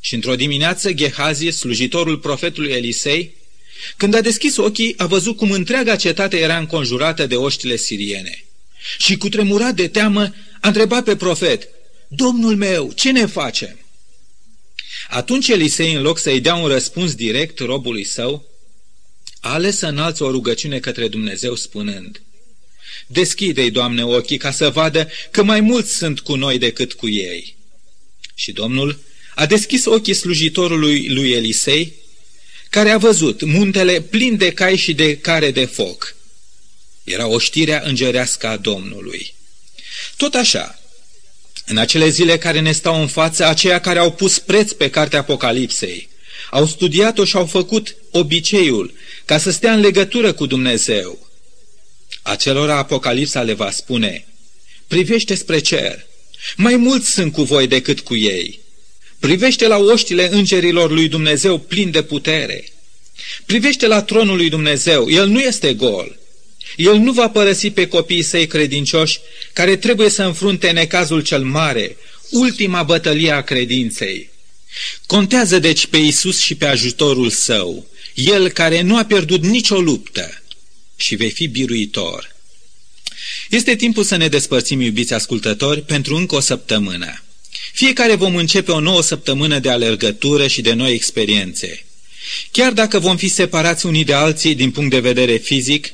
Și 0.00 0.14
într-o 0.14 0.36
dimineață, 0.36 0.92
Gehazi, 0.92 1.48
slujitorul 1.48 2.18
profetului 2.18 2.72
Elisei, 2.72 3.34
când 3.96 4.14
a 4.14 4.20
deschis 4.20 4.56
ochii, 4.56 4.94
a 4.98 5.06
văzut 5.06 5.36
cum 5.36 5.50
întreaga 5.50 5.96
cetate 5.96 6.38
era 6.38 6.58
înconjurată 6.58 7.26
de 7.26 7.36
oștile 7.36 7.76
siriene. 7.76 8.44
Și 8.98 9.16
cu 9.16 9.28
tremurat 9.28 9.74
de 9.74 9.88
teamă, 9.88 10.34
a 10.60 10.68
întrebat 10.68 11.04
pe 11.04 11.16
profet, 11.16 11.68
Domnul 12.08 12.56
meu, 12.56 12.92
ce 12.92 13.10
ne 13.10 13.26
facem? 13.26 13.78
Atunci 15.08 15.48
Elisei, 15.48 15.94
în 15.94 16.02
loc 16.02 16.18
să-i 16.18 16.40
dea 16.40 16.54
un 16.54 16.66
răspuns 16.66 17.14
direct 17.14 17.58
robului 17.58 18.04
său, 18.04 18.48
a 19.40 19.52
ales 19.52 19.78
să 19.78 19.86
înalți 19.86 20.22
o 20.22 20.30
rugăciune 20.30 20.78
către 20.78 21.08
Dumnezeu 21.08 21.54
spunând, 21.54 22.22
Deschide-i, 23.06 23.70
Doamne, 23.70 24.04
ochii 24.04 24.36
ca 24.36 24.50
să 24.50 24.70
vadă 24.70 25.08
că 25.30 25.42
mai 25.42 25.60
mulți 25.60 25.96
sunt 25.96 26.20
cu 26.20 26.34
noi 26.34 26.58
decât 26.58 26.92
cu 26.92 27.08
ei. 27.08 27.56
Și 28.34 28.52
Domnul 28.52 29.00
a 29.34 29.46
deschis 29.46 29.84
ochii 29.84 30.14
slujitorului 30.14 31.08
lui 31.08 31.30
Elisei, 31.30 31.92
care 32.70 32.90
a 32.90 32.98
văzut 32.98 33.42
muntele 33.42 34.00
plin 34.00 34.36
de 34.36 34.52
cai 34.52 34.76
și 34.76 34.94
de 34.94 35.16
care 35.16 35.50
de 35.50 35.64
foc. 35.64 36.16
Era 37.04 37.26
o 37.26 37.38
știrea 37.38 37.82
îngerească 37.84 38.46
a 38.46 38.56
Domnului. 38.56 39.34
Tot 40.16 40.34
așa, 40.34 40.78
în 41.66 41.76
acele 41.76 42.08
zile 42.08 42.38
care 42.38 42.60
ne 42.60 42.72
stau 42.72 43.00
în 43.00 43.06
față, 43.06 43.46
aceia 43.46 43.80
care 43.80 43.98
au 43.98 44.12
pus 44.12 44.38
preț 44.38 44.72
pe 44.72 44.90
cartea 44.90 45.18
Apocalipsei, 45.18 46.08
au 46.50 46.66
studiat-o 46.66 47.24
și 47.24 47.36
au 47.36 47.46
făcut 47.46 47.96
obiceiul 48.10 48.94
ca 49.24 49.38
să 49.38 49.50
stea 49.50 49.72
în 49.72 49.80
legătură 49.80 50.32
cu 50.32 50.46
Dumnezeu. 50.46 51.28
Acelora 52.26 52.76
Apocalipsa 52.76 53.42
le 53.42 53.52
va 53.52 53.70
spune, 53.70 54.26
privește 54.86 55.34
spre 55.34 55.58
cer, 55.58 56.06
mai 56.56 56.76
mulți 56.76 57.10
sunt 57.10 57.32
cu 57.32 57.42
voi 57.42 57.66
decât 57.66 58.00
cu 58.00 58.14
ei. 58.14 58.60
Privește 59.18 59.66
la 59.66 59.76
oștile 59.76 60.28
îngerilor 60.32 60.90
lui 60.90 61.08
Dumnezeu 61.08 61.58
plin 61.58 61.90
de 61.90 62.02
putere. 62.02 62.64
Privește 63.46 63.86
la 63.86 64.02
tronul 64.02 64.36
lui 64.36 64.48
Dumnezeu, 64.48 65.10
el 65.10 65.26
nu 65.28 65.40
este 65.40 65.74
gol. 65.74 66.18
El 66.76 66.96
nu 66.96 67.12
va 67.12 67.30
părăsi 67.30 67.70
pe 67.70 67.88
copiii 67.88 68.22
săi 68.22 68.46
credincioși 68.46 69.20
care 69.52 69.76
trebuie 69.76 70.08
să 70.08 70.22
înfrunte 70.22 70.70
necazul 70.70 71.22
cel 71.22 71.42
mare, 71.42 71.96
ultima 72.30 72.82
bătălie 72.82 73.30
a 73.30 73.42
credinței. 73.42 74.30
Contează 75.06 75.58
deci 75.58 75.86
pe 75.86 75.96
Isus 75.96 76.40
și 76.40 76.54
pe 76.54 76.66
ajutorul 76.66 77.30
său, 77.30 77.86
el 78.14 78.48
care 78.48 78.80
nu 78.80 78.96
a 78.96 79.04
pierdut 79.04 79.42
nicio 79.42 79.80
luptă 79.80 80.38
și 81.04 81.14
vei 81.14 81.30
fi 81.30 81.46
biruitor. 81.46 82.34
Este 83.50 83.76
timpul 83.76 84.04
să 84.04 84.16
ne 84.16 84.28
despărțim, 84.28 84.80
iubiți 84.80 85.14
ascultători, 85.14 85.82
pentru 85.82 86.16
încă 86.16 86.34
o 86.34 86.40
săptămână. 86.40 87.22
Fiecare 87.72 88.14
vom 88.14 88.36
începe 88.36 88.70
o 88.72 88.80
nouă 88.80 89.02
săptămână 89.02 89.58
de 89.58 89.70
alergătură 89.70 90.46
și 90.46 90.60
de 90.60 90.72
noi 90.72 90.92
experiențe. 90.92 91.84
Chiar 92.50 92.72
dacă 92.72 92.98
vom 92.98 93.16
fi 93.16 93.28
separați 93.28 93.86
unii 93.86 94.04
de 94.04 94.12
alții 94.12 94.54
din 94.54 94.70
punct 94.70 94.90
de 94.90 95.00
vedere 95.00 95.36
fizic, 95.36 95.92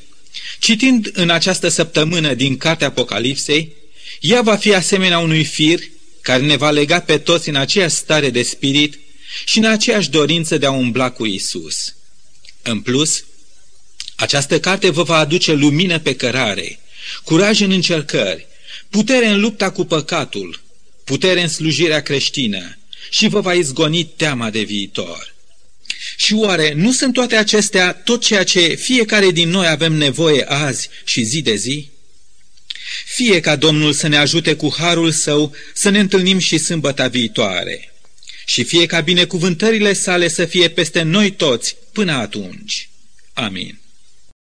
citind 0.59 1.11
în 1.13 1.29
această 1.29 1.67
săptămână 1.67 2.33
din 2.33 2.57
Cartea 2.57 2.87
Apocalipsei, 2.87 3.71
ea 4.19 4.41
va 4.41 4.55
fi 4.55 4.73
asemenea 4.73 5.19
unui 5.19 5.43
fir 5.43 5.79
care 6.21 6.43
ne 6.43 6.55
va 6.55 6.71
lega 6.71 6.99
pe 6.99 7.17
toți 7.17 7.49
în 7.49 7.55
aceeași 7.55 7.95
stare 7.95 8.29
de 8.29 8.43
spirit 8.43 8.99
și 9.45 9.57
în 9.57 9.65
aceeași 9.65 10.09
dorință 10.09 10.57
de 10.57 10.65
a 10.65 10.71
umbla 10.71 11.11
cu 11.11 11.25
Isus. 11.25 11.95
În 12.61 12.79
plus, 12.81 13.23
această 14.21 14.59
carte 14.59 14.89
vă 14.89 15.03
va 15.03 15.17
aduce 15.17 15.51
lumină 15.51 15.99
pe 15.99 16.15
cărare, 16.15 16.79
curaj 17.23 17.59
în 17.59 17.71
încercări, 17.71 18.47
putere 18.89 19.27
în 19.27 19.39
lupta 19.39 19.71
cu 19.71 19.85
păcatul, 19.85 20.61
putere 21.03 21.41
în 21.41 21.47
slujirea 21.47 22.01
creștină 22.01 22.77
și 23.09 23.27
vă 23.27 23.39
va 23.39 23.53
izgoni 23.53 24.05
teama 24.05 24.49
de 24.49 24.61
viitor. 24.61 25.33
Și 26.17 26.33
oare 26.33 26.73
nu 26.73 26.91
sunt 26.91 27.13
toate 27.13 27.35
acestea 27.35 27.93
tot 27.93 28.23
ceea 28.23 28.43
ce 28.43 28.59
fiecare 28.59 29.31
din 29.31 29.49
noi 29.49 29.67
avem 29.67 29.93
nevoie 29.93 30.43
azi 30.43 30.89
și 31.03 31.23
zi 31.23 31.41
de 31.41 31.55
zi? 31.55 31.89
Fie 33.05 33.39
ca 33.39 33.55
Domnul 33.55 33.93
să 33.93 34.07
ne 34.07 34.17
ajute 34.17 34.53
cu 34.55 34.73
harul 34.77 35.11
său 35.11 35.55
să 35.73 35.89
ne 35.89 35.99
întâlnim 35.99 36.37
și 36.37 36.57
sâmbăta 36.57 37.07
viitoare. 37.07 37.93
Și 38.45 38.63
fie 38.63 38.85
ca 38.85 38.99
binecuvântările 38.99 39.93
sale 39.93 40.27
să 40.27 40.45
fie 40.45 40.69
peste 40.69 41.01
noi 41.01 41.31
toți 41.31 41.75
până 41.91 42.11
atunci. 42.11 42.89
Amin. 43.33 43.80